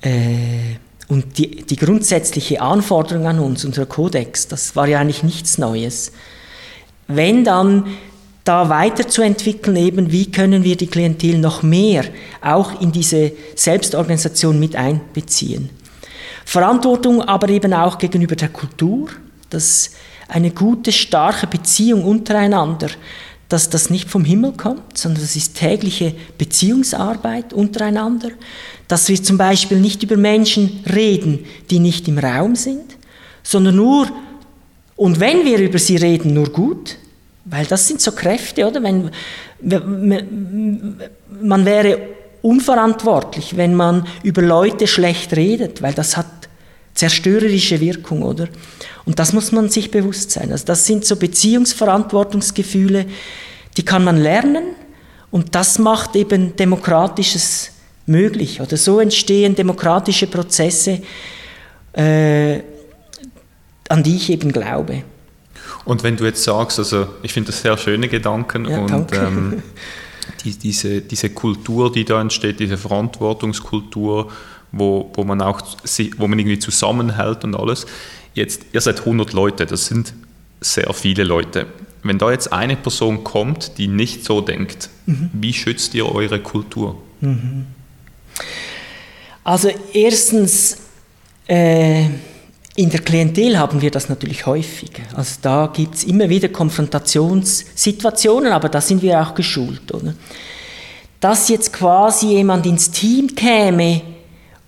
äh, 0.02 0.78
und 1.08 1.38
die, 1.38 1.64
die 1.64 1.76
grundsätzliche 1.76 2.62
Anforderung 2.62 3.28
an 3.28 3.40
uns, 3.40 3.64
unser 3.64 3.86
Kodex, 3.86 4.48
das 4.48 4.76
war 4.76 4.88
ja 4.88 5.00
eigentlich 5.00 5.24
nichts 5.24 5.58
Neues. 5.58 6.12
Wenn 7.08 7.44
dann 7.44 7.86
da 8.44 8.70
weiterzuentwickeln, 8.70 9.76
eben 9.76 10.12
wie 10.12 10.32
können 10.32 10.64
wir 10.64 10.78
die 10.78 10.88
Klientel 10.88 11.38
noch 11.40 11.64
mehr 11.64 12.06
auch 12.42 12.80
in 12.80 12.92
diese 12.92 13.32
Selbstorganisation 13.56 14.60
mit 14.60 14.76
einbeziehen. 14.76 15.70
Verantwortung 16.46 17.22
aber 17.24 17.50
eben 17.50 17.74
auch 17.74 17.98
gegenüber 17.98 18.36
der 18.36 18.50
Kultur, 18.50 19.10
dass 19.50 19.92
eine 20.28 20.52
gute, 20.52 20.92
starke 20.92 21.48
Beziehung 21.48 22.04
untereinander, 22.04 22.90
dass 23.56 23.70
das 23.70 23.90
nicht 23.90 24.10
vom 24.10 24.26
Himmel 24.26 24.52
kommt, 24.52 24.98
sondern 24.98 25.22
das 25.22 25.38
ist 25.38 25.56
tägliche 25.56 26.14
Beziehungsarbeit 26.38 27.54
untereinander, 27.54 28.32
dass 28.90 29.08
wir 29.08 29.24
zum 29.24 29.38
Beispiel 29.38 29.80
nicht 29.80 30.04
über 30.04 30.18
Menschen 30.18 30.84
reden, 30.94 31.46
die 31.70 31.80
nicht 31.80 32.06
im 32.10 32.18
Raum 32.18 32.58
sind, 32.58 32.98
sondern 33.44 33.78
nur, 33.78 34.12
und 34.98 35.22
wenn 35.22 35.46
wir 35.46 35.60
über 35.60 35.80
sie 35.80 35.96
reden, 35.96 36.34
nur 36.34 36.50
gut, 36.50 36.98
weil 37.46 37.66
das 37.66 37.88
sind 37.88 38.02
so 38.02 38.12
Kräfte, 38.12 38.68
oder? 38.68 38.84
Wenn, 38.84 39.10
man 41.42 41.66
wäre 41.66 42.02
unverantwortlich, 42.42 43.56
wenn 43.56 43.74
man 43.74 44.06
über 44.22 44.42
Leute 44.42 44.86
schlecht 44.86 45.34
redet, 45.34 45.82
weil 45.82 45.94
das 45.94 46.18
hat 46.18 46.45
zerstörerische 46.96 47.80
Wirkung, 47.80 48.24
oder? 48.24 48.48
Und 49.06 49.20
das 49.20 49.34
muss 49.34 49.52
man 49.52 49.70
sich 49.70 49.92
bewusst 49.92 50.32
sein. 50.32 50.52
Also 50.52 50.66
das 50.66 50.86
sind 50.86 51.06
so 51.06 51.18
Beziehungsverantwortungsgefühle, 51.18 53.06
die 53.78 53.84
kann 53.84 54.04
man 54.04 54.18
lernen 54.18 54.76
Und 55.30 55.54
das 55.54 55.78
macht 55.80 56.16
eben 56.16 56.56
Demokratisches 56.56 57.72
möglich. 58.06 58.62
Oder 58.62 58.78
so 58.78 59.00
entstehen 59.00 59.56
demokratische 59.56 60.28
Prozesse, 60.28 61.02
äh, 61.94 62.62
an 63.90 64.02
die 64.02 64.16
ich 64.16 64.30
eben 64.30 64.52
glaube. 64.52 65.04
Und 65.84 66.04
wenn 66.04 66.16
du 66.16 66.26
jetzt 66.26 66.44
sagst, 66.44 66.80
also 66.80 67.08
ich 67.22 67.34
finde 67.34 67.52
das 67.52 67.62
sehr 67.62 67.78
schöne 67.78 68.08
Gedanken 68.08 68.66
ja, 68.66 68.80
und 68.80 69.14
ähm, 69.14 69.62
die, 70.44 70.58
diese, 70.58 71.02
diese 71.02 71.30
Kultur, 71.30 71.92
die 71.92 72.06
da 72.06 72.22
entsteht, 72.22 72.60
diese 72.60 72.78
Verantwortungskultur, 72.78 74.32
wo, 74.76 75.10
wo 75.14 75.24
man 75.24 75.42
auch 75.42 75.62
wo 76.18 76.28
man 76.28 76.38
irgendwie 76.38 76.60
zusammenhält 76.60 77.44
und 77.44 77.56
alles. 77.56 77.86
Jetzt, 78.34 78.66
ihr 78.74 78.82
seid 78.82 79.00
100 79.00 79.34
Leute, 79.34 79.66
das 79.66 79.86
sind 79.86 80.14
sehr 80.60 80.94
viele 80.94 81.24
Leute. 81.24 81.68
Wenn 82.04 82.18
da 82.18 82.32
jetzt 82.32 82.52
eine 82.52 82.76
Person 82.76 83.24
kommt, 83.24 83.78
die 83.78 83.88
nicht 83.88 84.26
so 84.26 84.42
denkt, 84.42 84.90
mhm. 85.06 85.30
wie 85.34 85.54
schützt 85.54 85.96
ihr 85.96 86.14
eure 86.14 86.40
Kultur? 86.40 87.02
Mhm. 87.22 87.66
Also 89.44 89.70
erstens, 89.94 90.78
äh, 91.48 92.06
in 92.76 92.90
der 92.90 93.00
Klientel 93.00 93.58
haben 93.58 93.82
wir 93.82 93.92
das 93.92 94.10
natürlich 94.10 94.46
häufig. 94.46 94.92
Also 95.16 95.36
da 95.42 95.72
gibt 95.74 95.96
es 95.96 96.04
immer 96.04 96.28
wieder 96.28 96.50
Konfrontationssituationen, 96.50 98.52
aber 98.52 98.68
da 98.68 98.82
sind 98.82 99.02
wir 99.02 99.22
auch 99.22 99.34
geschult. 99.34 99.94
Oder? 99.94 100.14
Dass 101.22 101.48
jetzt 101.48 101.72
quasi 101.72 102.34
jemand 102.34 102.66
ins 102.66 102.92
Team 102.92 103.34
käme 103.34 104.02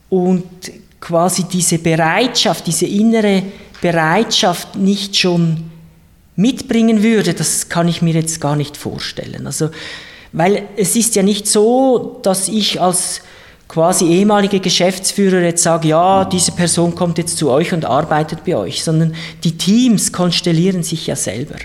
und 0.10 0.44
quasi 1.00 1.44
diese 1.44 1.80
Bereitschaft, 1.80 2.68
diese 2.68 2.86
innere 2.86 3.44
Bereitschaft 3.82 4.76
nicht 4.76 5.16
schon 5.18 5.70
mitbringen 6.36 7.04
würde, 7.04 7.34
das 7.34 7.70
kann 7.70 7.88
ich 7.88 8.02
mir 8.02 8.14
jetzt 8.14 8.40
gar 8.42 8.56
nicht 8.56 8.78
vorstellen. 8.78 9.48
Also, 9.48 9.70
weil 10.32 10.64
es 10.76 10.96
ist 10.96 11.16
ja 11.16 11.24
nicht 11.24 11.48
so, 11.48 12.20
dass 12.24 12.48
ich 12.48 12.80
als 12.80 13.22
quasi 13.68 14.06
ehemalige 14.06 14.60
Geschäftsführer 14.60 15.42
jetzt 15.42 15.64
sage, 15.64 15.90
ja, 15.90 16.26
diese 16.26 16.52
Person 16.52 16.96
kommt 16.96 17.18
jetzt 17.18 17.38
zu 17.38 17.50
euch 17.50 17.74
und 17.74 17.86
arbeitet 17.86 18.46
bei 18.46 18.56
euch, 18.56 18.84
sondern 18.84 19.14
die 19.44 19.58
Teams 19.58 20.14
konstellieren 20.14 20.84
sich 20.84 21.08
ja 21.08 21.16
selber. 21.16 21.56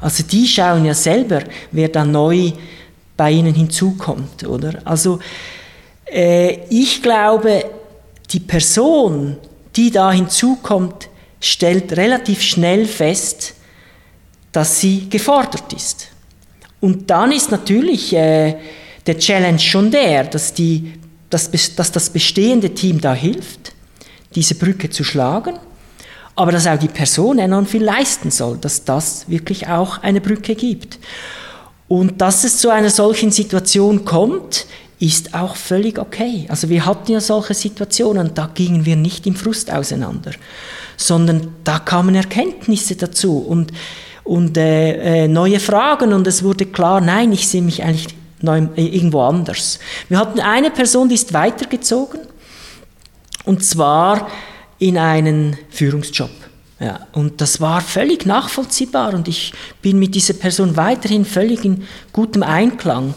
Also 0.00 0.24
die 0.24 0.46
schauen 0.46 0.84
ja 0.84 0.94
selber, 0.94 1.42
wer 1.70 1.88
da 1.88 2.04
neu 2.04 2.52
bei 3.16 3.30
ihnen 3.30 3.54
hinzukommt, 3.54 4.46
oder? 4.46 4.80
Also 4.84 5.20
ich 6.68 7.02
glaube, 7.02 7.64
die 8.30 8.40
Person, 8.40 9.36
die 9.76 9.90
da 9.90 10.12
hinzukommt, 10.12 11.08
stellt 11.40 11.96
relativ 11.96 12.42
schnell 12.42 12.86
fest, 12.86 13.54
dass 14.52 14.80
sie 14.80 15.08
gefordert 15.08 15.72
ist. 15.72 16.08
Und 16.80 17.10
dann 17.10 17.32
ist 17.32 17.50
natürlich 17.50 18.12
äh, 18.12 18.56
der 19.06 19.18
Challenge 19.18 19.58
schon 19.58 19.90
der, 19.90 20.24
dass 20.24 20.52
die 20.52 20.92
dass, 21.32 21.50
dass 21.74 21.90
das 21.90 22.10
bestehende 22.10 22.70
Team 22.70 23.00
da 23.00 23.14
hilft, 23.14 23.72
diese 24.34 24.54
Brücke 24.54 24.90
zu 24.90 25.02
schlagen, 25.02 25.54
aber 26.36 26.52
dass 26.52 26.66
auch 26.66 26.78
die 26.78 26.88
Person 26.88 27.38
enorm 27.38 27.66
viel 27.66 27.82
leisten 27.82 28.30
soll, 28.30 28.58
dass 28.58 28.84
das 28.84 29.28
wirklich 29.28 29.66
auch 29.66 30.02
eine 30.02 30.20
Brücke 30.20 30.54
gibt. 30.54 30.98
Und 31.88 32.20
dass 32.20 32.44
es 32.44 32.58
zu 32.58 32.70
einer 32.70 32.90
solchen 32.90 33.30
Situation 33.30 34.04
kommt, 34.04 34.66
ist 35.02 35.34
auch 35.34 35.56
völlig 35.56 35.98
okay. 35.98 36.46
Also 36.48 36.68
wir 36.68 36.86
hatten 36.86 37.10
ja 37.10 37.20
solche 37.20 37.54
Situationen, 37.54 38.34
da 38.34 38.48
gingen 38.54 38.84
wir 38.84 38.94
nicht 38.94 39.26
im 39.26 39.34
Frust 39.34 39.68
auseinander, 39.72 40.30
sondern 40.96 41.48
da 41.64 41.80
kamen 41.80 42.14
Erkenntnisse 42.14 42.94
dazu 42.94 43.38
und, 43.38 43.72
und 44.22 44.56
äh, 44.56 45.24
äh 45.24 45.28
neue 45.28 45.58
Fragen 45.58 46.12
und 46.12 46.24
es 46.28 46.44
wurde 46.44 46.66
klar, 46.66 47.00
nein, 47.00 47.32
ich 47.32 47.48
sehe 47.48 47.62
mich 47.62 47.82
eigentlich 47.82 48.14
äh, 48.46 48.68
irgendwo 48.76 49.22
anders. 49.22 49.80
Wir 50.08 50.20
hatten 50.20 50.38
eine 50.38 50.70
Person, 50.70 51.08
die 51.08 51.16
ist 51.16 51.32
weitergezogen 51.32 52.20
und 53.44 53.64
zwar 53.64 54.28
in 54.78 54.98
einen 54.98 55.58
Führungsjob. 55.70 56.30
Ja, 56.78 57.08
und 57.10 57.40
das 57.40 57.60
war 57.60 57.80
völlig 57.80 58.24
nachvollziehbar 58.24 59.14
und 59.14 59.26
ich 59.26 59.52
bin 59.82 59.98
mit 59.98 60.14
dieser 60.14 60.34
Person 60.34 60.76
weiterhin 60.76 61.24
völlig 61.24 61.64
in 61.64 61.88
gutem 62.12 62.44
Einklang. 62.44 63.14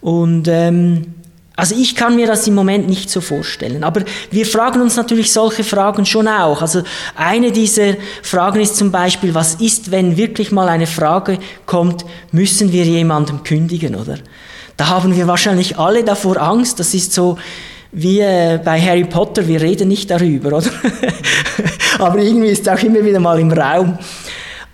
Und 0.00 0.48
ähm, 0.48 1.14
also 1.60 1.74
ich 1.74 1.94
kann 1.94 2.16
mir 2.16 2.26
das 2.26 2.46
im 2.46 2.54
Moment 2.54 2.88
nicht 2.88 3.10
so 3.10 3.20
vorstellen. 3.20 3.84
Aber 3.84 4.02
wir 4.30 4.46
fragen 4.46 4.80
uns 4.80 4.96
natürlich 4.96 5.30
solche 5.30 5.62
Fragen 5.62 6.06
schon 6.06 6.26
auch. 6.26 6.62
Also 6.62 6.82
eine 7.14 7.52
dieser 7.52 7.96
Fragen 8.22 8.60
ist 8.60 8.76
zum 8.76 8.90
Beispiel, 8.90 9.34
was 9.34 9.56
ist, 9.56 9.90
wenn 9.90 10.16
wirklich 10.16 10.52
mal 10.52 10.68
eine 10.68 10.86
Frage 10.86 11.38
kommt, 11.66 12.06
müssen 12.32 12.72
wir 12.72 12.84
jemandem 12.84 13.42
kündigen, 13.42 13.94
oder? 13.94 14.18
Da 14.78 14.88
haben 14.88 15.14
wir 15.14 15.26
wahrscheinlich 15.26 15.78
alle 15.78 16.02
davor 16.02 16.40
Angst. 16.40 16.80
Das 16.80 16.94
ist 16.94 17.12
so 17.12 17.36
wie 17.92 18.20
äh, 18.20 18.58
bei 18.64 18.80
Harry 18.80 19.04
Potter, 19.04 19.46
wir 19.46 19.60
reden 19.60 19.88
nicht 19.88 20.10
darüber, 20.10 20.56
oder? 20.56 20.70
Aber 21.98 22.18
irgendwie 22.20 22.48
ist 22.48 22.66
es 22.66 22.68
auch 22.68 22.82
immer 22.82 23.04
wieder 23.04 23.20
mal 23.20 23.38
im 23.38 23.52
Raum. 23.52 23.98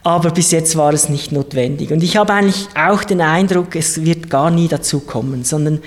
Aber 0.06 0.30
bis 0.30 0.52
jetzt 0.52 0.76
war 0.76 0.92
es 0.92 1.08
nicht 1.08 1.32
notwendig. 1.32 1.90
Und 1.90 2.00
ich 2.00 2.16
habe 2.16 2.32
eigentlich 2.32 2.68
auch 2.76 3.02
den 3.02 3.20
Eindruck, 3.20 3.74
es 3.74 4.04
wird 4.04 4.30
gar 4.30 4.52
nie 4.52 4.68
dazu 4.68 5.00
kommen, 5.00 5.42
sondern 5.42 5.80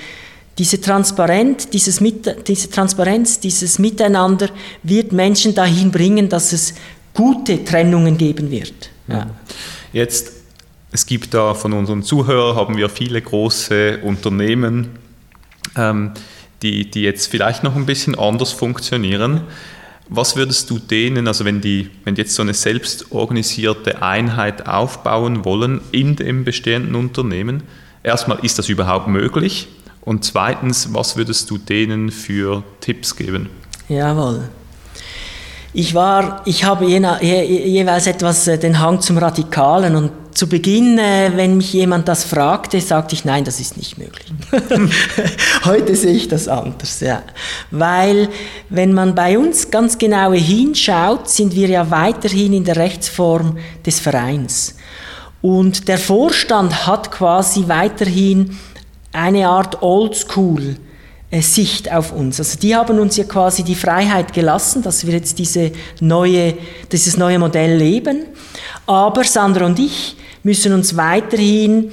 diese 0.58 0.82
Transparenz, 0.82 1.70
dieses 1.70 2.02
Mit, 2.02 2.50
diese 2.50 2.70
Transparenz, 2.70 3.40
dieses 3.40 3.80
Miteinander 3.80 4.50
wird 4.84 5.14
Menschen 5.14 5.56
dahin 5.56 5.90
bringen, 5.90 6.28
dass 6.28 6.52
es 6.52 6.74
gute 7.14 7.64
Trennungen 7.64 8.18
geben 8.18 8.52
wird. 8.52 8.90
Ja. 9.08 9.30
Jetzt, 9.94 10.34
es 10.92 11.06
gibt 11.06 11.34
da 11.34 11.54
von 11.54 11.72
unseren 11.72 12.04
Zuhörern, 12.04 12.58
haben 12.58 12.76
wir 12.76 12.90
viele 12.90 13.22
große 13.22 14.00
Unternehmen, 14.04 14.90
ähm, 15.78 16.12
die, 16.62 16.92
die 16.92 17.04
jetzt 17.04 17.28
vielleicht 17.28 17.64
noch 17.64 17.78
ein 17.78 17.86
bisschen 17.86 18.20
anders 18.20 18.52
funktionieren. 18.52 19.44
Was 20.12 20.36
würdest 20.36 20.72
du 20.72 20.80
denen, 20.80 21.28
also 21.28 21.46
wenn 21.46 21.62
die, 21.62 21.92
wenn 22.04 22.16
die 22.16 22.22
jetzt 22.22 22.34
so 22.34 22.42
eine 22.42 22.56
selbstorganisierte 22.56 24.02
Einheit 24.02 24.68
aufbauen 24.68 25.46
wollen 25.46 25.82
in 25.92 26.16
dem 26.16 26.44
bestehenden 26.44 26.96
Unternehmen, 26.96 27.62
erstmal 28.02 28.40
ist 28.44 28.58
das 28.58 28.70
überhaupt 28.70 29.08
möglich? 29.08 29.68
Und 30.02 30.26
zweitens, 30.26 30.94
was 30.96 31.16
würdest 31.16 31.52
du 31.52 31.60
denen 31.60 32.10
für 32.10 32.64
Tipps 32.82 33.16
geben? 33.16 33.50
Jawohl. 33.88 34.50
Ich 35.74 35.94
war, 35.94 36.42
ich 36.46 36.64
habe 36.64 36.86
je, 36.86 37.00
je, 37.22 37.44
jeweils 37.68 38.08
etwas 38.08 38.48
äh, 38.48 38.58
den 38.58 38.80
Hang 38.80 39.02
zum 39.02 39.20
Radikalen 39.20 39.96
und 39.96 40.12
zu 40.34 40.48
Beginn, 40.48 40.98
äh, 40.98 41.32
wenn 41.36 41.58
mich 41.58 41.74
jemand 41.74 42.08
das 42.08 42.24
fragte, 42.24 42.80
sagte 42.82 43.16
ich, 43.16 43.26
nein, 43.26 43.44
das 43.44 43.60
ist 43.60 43.78
nicht 43.78 43.98
möglich. 43.98 44.32
Heute 45.66 45.96
sehe 45.96 46.14
ich 46.14 46.28
das 46.28 46.48
anders, 46.48 47.00
ja. 47.00 47.24
Weil, 47.72 48.30
wenn 48.70 48.94
man 48.94 49.16
bei 49.16 49.38
uns 49.38 49.72
ganz 49.72 49.98
genau 49.98 50.34
hinschaut, 50.34 51.30
sind 51.30 51.56
wir 51.56 51.68
ja 51.68 51.90
weiterhin 51.92 52.54
in 52.54 52.64
der 52.64 52.78
Rechtsform 52.78 53.58
des 53.86 54.00
Vereins. 54.00 54.76
Und 55.42 55.88
der 55.88 55.98
Vorstand 55.98 56.86
hat 56.86 57.12
quasi 57.12 57.66
weiterhin 57.68 58.58
eine 59.12 59.48
Art 59.48 59.82
Oldschool. 59.82 60.78
Sicht 61.32 61.92
auf 61.92 62.12
uns. 62.12 62.40
Also 62.40 62.58
die 62.58 62.76
haben 62.76 62.98
uns 62.98 63.16
ja 63.16 63.24
quasi 63.24 63.64
die 63.64 63.76
Freiheit 63.76 64.34
gelassen, 64.34 64.82
dass 64.82 65.06
wir 65.06 65.14
jetzt 65.14 65.38
diese 65.38 65.72
neue, 66.00 66.56
dieses 66.92 67.18
neue 67.18 67.38
Modell 67.38 67.78
leben. 67.78 68.26
Aber 68.90 69.24
Sandra 69.24 69.68
und 69.68 69.78
ich 69.78 70.16
müssen 70.42 70.74
uns 70.74 70.98
weiterhin 70.98 71.92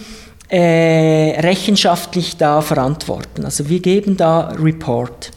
äh, 0.49 1.39
rechenschaftlich 1.41 2.39
da 2.39 2.63
verantworten. 2.63 3.45
Also 3.45 3.69
wir 3.69 3.81
geben 3.81 4.17
da 4.17 4.49
Report. 4.59 5.31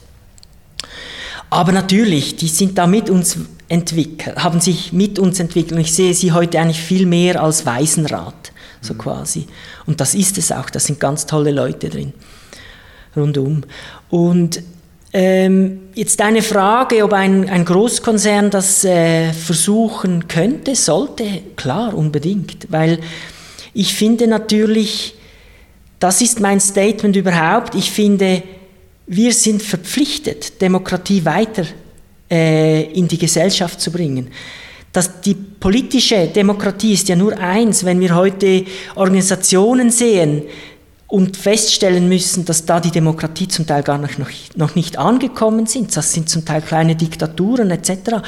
Aber 1.50 1.72
natürlich, 1.72 2.36
die 2.36 2.48
sind 2.48 2.78
da 2.78 2.86
mit 2.86 3.10
uns 3.10 3.36
entwickelt, 3.68 4.42
haben 4.42 4.62
sich 4.62 4.94
mit 4.94 5.18
uns 5.18 5.38
entwickelt. 5.38 5.72
Und 5.72 5.80
ich 5.80 5.92
sehe 5.92 6.14
sie 6.14 6.32
heute 6.32 6.58
eigentlich 6.58 6.80
viel 6.80 7.04
mehr 7.04 7.42
als 7.42 7.66
Waisenrat 7.66 8.52
so 8.80 8.94
quasi. 8.94 9.46
Und 9.84 10.00
das 10.00 10.14
ist 10.14 10.38
es 10.38 10.52
auch, 10.52 10.70
da 10.70 10.80
sind 10.80 10.98
ganz 10.98 11.26
tolle 11.26 11.50
Leute 11.50 11.90
drin, 11.90 12.14
rundum. 13.14 13.64
Und 14.08 14.62
ähm, 15.12 15.88
jetzt 15.94 16.20
eine 16.20 16.42
Frage, 16.42 17.02
ob 17.02 17.12
ein, 17.12 17.48
ein 17.48 17.64
Großkonzern 17.64 18.50
das 18.50 18.84
äh, 18.84 19.32
versuchen 19.32 20.28
könnte, 20.28 20.76
sollte, 20.76 21.24
klar, 21.56 21.94
unbedingt, 21.94 22.70
weil 22.70 23.00
ich 23.74 23.94
finde 23.94 24.26
natürlich, 24.26 25.14
das 25.98 26.20
ist 26.20 26.40
mein 26.40 26.60
Statement 26.60 27.16
überhaupt, 27.16 27.74
ich 27.74 27.90
finde, 27.90 28.42
wir 29.06 29.32
sind 29.32 29.62
verpflichtet, 29.62 30.60
Demokratie 30.60 31.24
weiter 31.24 31.64
äh, 32.30 32.84
in 32.92 33.08
die 33.08 33.18
Gesellschaft 33.18 33.80
zu 33.80 33.90
bringen. 33.90 34.28
Dass 34.92 35.20
die 35.20 35.34
politische 35.34 36.28
Demokratie 36.28 36.94
ist 36.94 37.08
ja 37.08 37.16
nur 37.16 37.36
eins, 37.36 37.84
wenn 37.84 38.00
wir 38.00 38.14
heute 38.14 38.64
Organisationen 38.94 39.90
sehen 39.90 40.42
und 41.10 41.36
feststellen 41.36 42.08
müssen, 42.08 42.44
dass 42.44 42.64
da 42.64 42.78
die 42.78 42.92
Demokratie 42.92 43.48
zum 43.48 43.66
Teil 43.66 43.82
gar 43.82 43.98
noch, 43.98 44.10
noch 44.54 44.74
nicht 44.76 44.96
angekommen 44.96 45.66
sind, 45.66 45.94
das 45.96 46.12
sind 46.12 46.28
zum 46.28 46.44
Teil 46.44 46.62
kleine 46.62 46.94
Diktaturen 46.94 47.70
etc., 47.70 48.22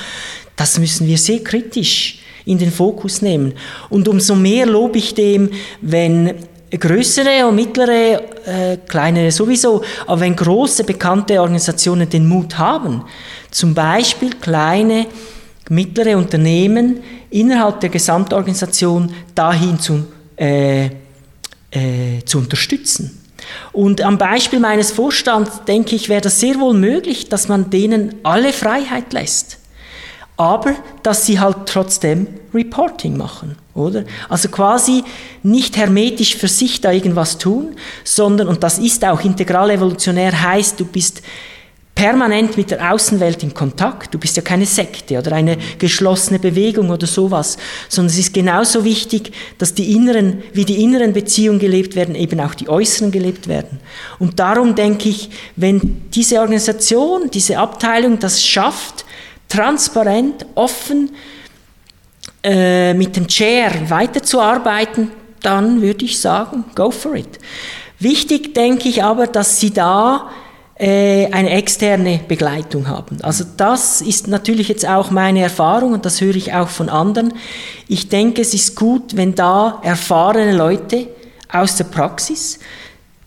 das 0.56 0.78
müssen 0.78 1.06
wir 1.06 1.16
sehr 1.16 1.42
kritisch 1.42 2.18
in 2.44 2.58
den 2.58 2.70
Fokus 2.70 3.22
nehmen. 3.22 3.54
Und 3.88 4.08
umso 4.08 4.34
mehr 4.34 4.66
lobe 4.66 4.98
ich 4.98 5.14
dem, 5.14 5.50
wenn 5.80 6.34
größere 6.70 7.46
und 7.46 7.54
mittlere, 7.54 8.20
äh, 8.46 8.76
kleinere 8.88 9.30
sowieso, 9.30 9.82
aber 10.06 10.20
wenn 10.20 10.34
große 10.34 10.84
bekannte 10.84 11.40
Organisationen 11.40 12.08
den 12.08 12.26
Mut 12.26 12.58
haben, 12.58 13.04
zum 13.50 13.74
Beispiel 13.74 14.34
kleine, 14.40 15.06
mittlere 15.68 16.16
Unternehmen 16.16 16.98
innerhalb 17.30 17.80
der 17.80 17.90
Gesamtorganisation 17.90 19.12
dahin 19.34 19.78
zu, 19.78 20.04
äh, 20.36 20.90
äh, 21.72 22.22
zu 22.24 22.38
unterstützen. 22.38 23.18
Und 23.72 24.00
am 24.00 24.18
Beispiel 24.18 24.60
meines 24.60 24.92
Vorstands 24.92 25.64
denke 25.66 25.96
ich, 25.96 26.08
wäre 26.08 26.20
das 26.20 26.38
sehr 26.38 26.60
wohl 26.60 26.74
möglich, 26.74 27.28
dass 27.28 27.48
man 27.48 27.70
denen 27.70 28.14
alle 28.22 28.52
Freiheit 28.52 29.12
lässt 29.12 29.58
aber 30.36 30.74
dass 31.02 31.26
sie 31.26 31.38
halt 31.38 31.66
trotzdem 31.66 32.26
Reporting 32.54 33.16
machen, 33.16 33.56
oder? 33.74 34.04
Also 34.28 34.48
quasi 34.48 35.04
nicht 35.42 35.76
hermetisch 35.76 36.36
für 36.36 36.48
sich 36.48 36.80
da 36.80 36.90
irgendwas 36.90 37.38
tun, 37.38 37.76
sondern, 38.02 38.48
und 38.48 38.62
das 38.62 38.78
ist 38.78 39.04
auch 39.04 39.20
integral 39.20 39.70
evolutionär, 39.70 40.42
heißt, 40.42 40.80
du 40.80 40.84
bist 40.84 41.22
permanent 41.94 42.56
mit 42.56 42.70
der 42.70 42.92
Außenwelt 42.92 43.42
in 43.42 43.54
Kontakt. 43.54 44.14
Du 44.14 44.18
bist 44.18 44.36
ja 44.36 44.42
keine 44.42 44.66
Sekte 44.66 45.18
oder 45.18 45.32
eine 45.32 45.56
geschlossene 45.78 46.38
Bewegung 46.38 46.90
oder 46.90 47.06
sowas, 47.06 47.58
sondern 47.88 48.12
es 48.12 48.18
ist 48.18 48.34
genauso 48.34 48.84
wichtig, 48.84 49.32
dass 49.58 49.74
die 49.74 49.92
inneren, 49.92 50.42
wie 50.52 50.64
die 50.64 50.82
inneren 50.82 51.12
Beziehungen 51.12 51.58
gelebt 51.58 51.94
werden, 51.94 52.14
eben 52.14 52.40
auch 52.40 52.54
die 52.54 52.68
äußeren 52.68 53.10
gelebt 53.10 53.46
werden. 53.46 53.78
Und 54.18 54.40
darum 54.40 54.74
denke 54.74 55.10
ich, 55.10 55.30
wenn 55.56 56.10
diese 56.10 56.40
Organisation, 56.40 57.30
diese 57.30 57.58
Abteilung 57.58 58.18
das 58.18 58.44
schafft, 58.44 59.04
transparent, 59.48 60.46
offen 60.54 61.10
äh, 62.42 62.94
mit 62.94 63.16
dem 63.16 63.26
Chair 63.28 63.70
weiterzuarbeiten, 63.88 65.10
dann 65.42 65.82
würde 65.82 66.04
ich 66.04 66.18
sagen, 66.18 66.64
go 66.74 66.90
for 66.90 67.14
it. 67.14 67.38
Wichtig 67.98 68.54
denke 68.54 68.88
ich 68.88 69.04
aber, 69.04 69.26
dass 69.26 69.60
Sie 69.60 69.72
da 69.72 70.30
eine 70.78 71.50
externe 71.50 72.20
Begleitung 72.26 72.88
haben. 72.88 73.18
Also 73.22 73.44
das 73.56 74.00
ist 74.00 74.26
natürlich 74.26 74.68
jetzt 74.68 74.88
auch 74.88 75.10
meine 75.10 75.42
Erfahrung 75.42 75.92
und 75.92 76.04
das 76.04 76.20
höre 76.20 76.34
ich 76.34 76.54
auch 76.54 76.68
von 76.68 76.88
anderen. 76.88 77.34
Ich 77.88 78.08
denke, 78.08 78.40
es 78.40 78.52
ist 78.52 78.74
gut, 78.74 79.16
wenn 79.16 79.34
da 79.34 79.80
erfahrene 79.84 80.56
Leute 80.56 81.08
aus 81.52 81.76
der 81.76 81.84
Praxis 81.84 82.58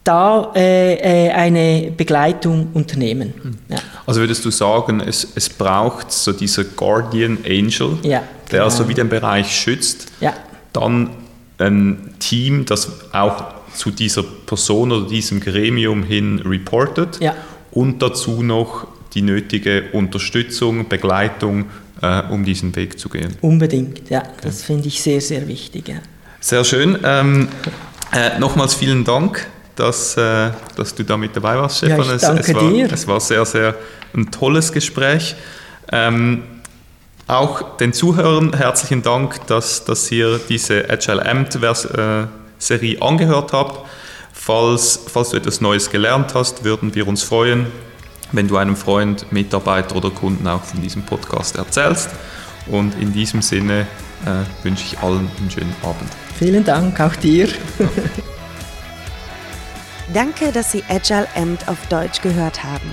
da 0.05 0.51
äh, 0.55 1.27
äh, 1.27 1.31
eine 1.31 1.91
Begleitung 1.91 2.69
unternehmen. 2.73 3.33
Hm. 3.41 3.57
Ja. 3.69 3.77
Also 4.05 4.21
würdest 4.21 4.45
du 4.45 4.51
sagen, 4.51 5.01
es, 5.01 5.27
es 5.35 5.49
braucht 5.49 6.11
so 6.11 6.31
dieser 6.31 6.63
Guardian 6.63 7.39
Angel, 7.43 7.97
ja, 8.03 8.23
der 8.51 8.59
genau. 8.59 8.69
so 8.69 8.87
wie 8.87 8.93
den 8.93 9.09
Bereich 9.09 9.51
schützt, 9.51 10.07
ja. 10.21 10.33
dann 10.73 11.09
ein 11.57 12.13
Team, 12.19 12.65
das 12.65 12.87
auch 13.13 13.45
zu 13.75 13.91
dieser 13.91 14.23
Person 14.23 14.91
oder 14.91 15.07
diesem 15.07 15.39
Gremium 15.39 16.03
hin 16.03 16.39
reportet 16.39 17.19
ja. 17.19 17.35
und 17.71 18.01
dazu 18.01 18.41
noch 18.43 18.87
die 19.13 19.21
nötige 19.21 19.85
Unterstützung, 19.93 20.87
Begleitung, 20.89 21.65
äh, 22.01 22.23
um 22.29 22.43
diesen 22.43 22.75
Weg 22.75 22.99
zu 22.99 23.09
gehen. 23.09 23.35
Unbedingt, 23.41 24.09
ja, 24.09 24.23
das 24.41 24.63
finde 24.63 24.87
ich 24.87 25.01
sehr, 25.01 25.21
sehr 25.21 25.47
wichtig. 25.47 25.87
Ja. 25.89 25.95
Sehr 26.39 26.63
schön. 26.63 26.97
Ähm, 27.03 27.47
äh, 28.11 28.39
nochmals 28.39 28.75
vielen 28.75 29.03
Dank 29.03 29.47
dass, 29.75 30.15
äh, 30.17 30.51
dass 30.75 30.95
du 30.95 31.03
da 31.03 31.17
mit 31.17 31.35
dabei 31.35 31.57
warst, 31.57 31.77
Stefan. 31.77 32.05
Ja, 32.05 32.15
ich 32.15 32.21
danke 32.21 32.41
es, 32.41 32.47
es 32.47 32.55
war, 32.55 32.69
dir. 32.69 32.91
Es 32.91 33.07
war 33.07 33.19
sehr, 33.19 33.45
sehr 33.45 33.75
ein 34.13 34.31
tolles 34.31 34.71
Gespräch. 34.71 35.35
Ähm, 35.91 36.43
auch 37.27 37.77
den 37.77 37.91
Zuhörern 37.91 38.53
herzlichen 38.55 39.01
Dank, 39.01 39.45
dass, 39.47 39.83
dass 39.83 40.11
ihr 40.11 40.39
diese 40.47 40.89
Agile 40.89 41.25
Amt 41.25 41.55
äh, 41.55 41.59
Serie 42.57 43.01
angehört 43.01 43.53
habt. 43.53 43.87
Falls, 44.33 44.99
falls 45.07 45.29
du 45.29 45.37
etwas 45.37 45.61
Neues 45.61 45.89
gelernt 45.89 46.35
hast, 46.35 46.63
würden 46.63 46.93
wir 46.93 47.07
uns 47.07 47.23
freuen, 47.23 47.67
wenn 48.31 48.47
du 48.47 48.57
einem 48.57 48.75
Freund, 48.75 49.31
Mitarbeiter 49.31 49.95
oder 49.95 50.11
Kunden 50.11 50.47
auch 50.47 50.63
von 50.63 50.81
diesem 50.81 51.03
Podcast 51.03 51.55
erzählst. 51.55 52.09
Und 52.67 52.99
in 52.99 53.13
diesem 53.13 53.41
Sinne 53.41 53.87
äh, 54.25 54.63
wünsche 54.63 54.83
ich 54.83 54.99
allen 54.99 55.29
einen 55.37 55.51
schönen 55.51 55.75
Abend. 55.83 56.09
Vielen 56.37 56.63
Dank, 56.63 56.99
auch 56.99 57.15
dir. 57.15 57.47
Danke, 60.13 60.51
dass 60.51 60.71
Sie 60.71 60.83
Agile 60.89 61.27
Amt 61.35 61.67
auf 61.67 61.87
Deutsch 61.87 62.21
gehört 62.21 62.63
haben. 62.63 62.91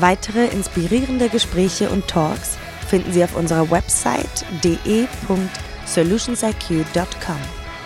Weitere 0.00 0.46
inspirierende 0.46 1.28
Gespräche 1.28 1.90
und 1.90 2.08
Talks 2.08 2.56
finden 2.88 3.12
Sie 3.12 3.22
auf 3.22 3.36
unserer 3.36 3.70
Website 3.70 4.44
de.solutionsiq.com. 4.64 7.61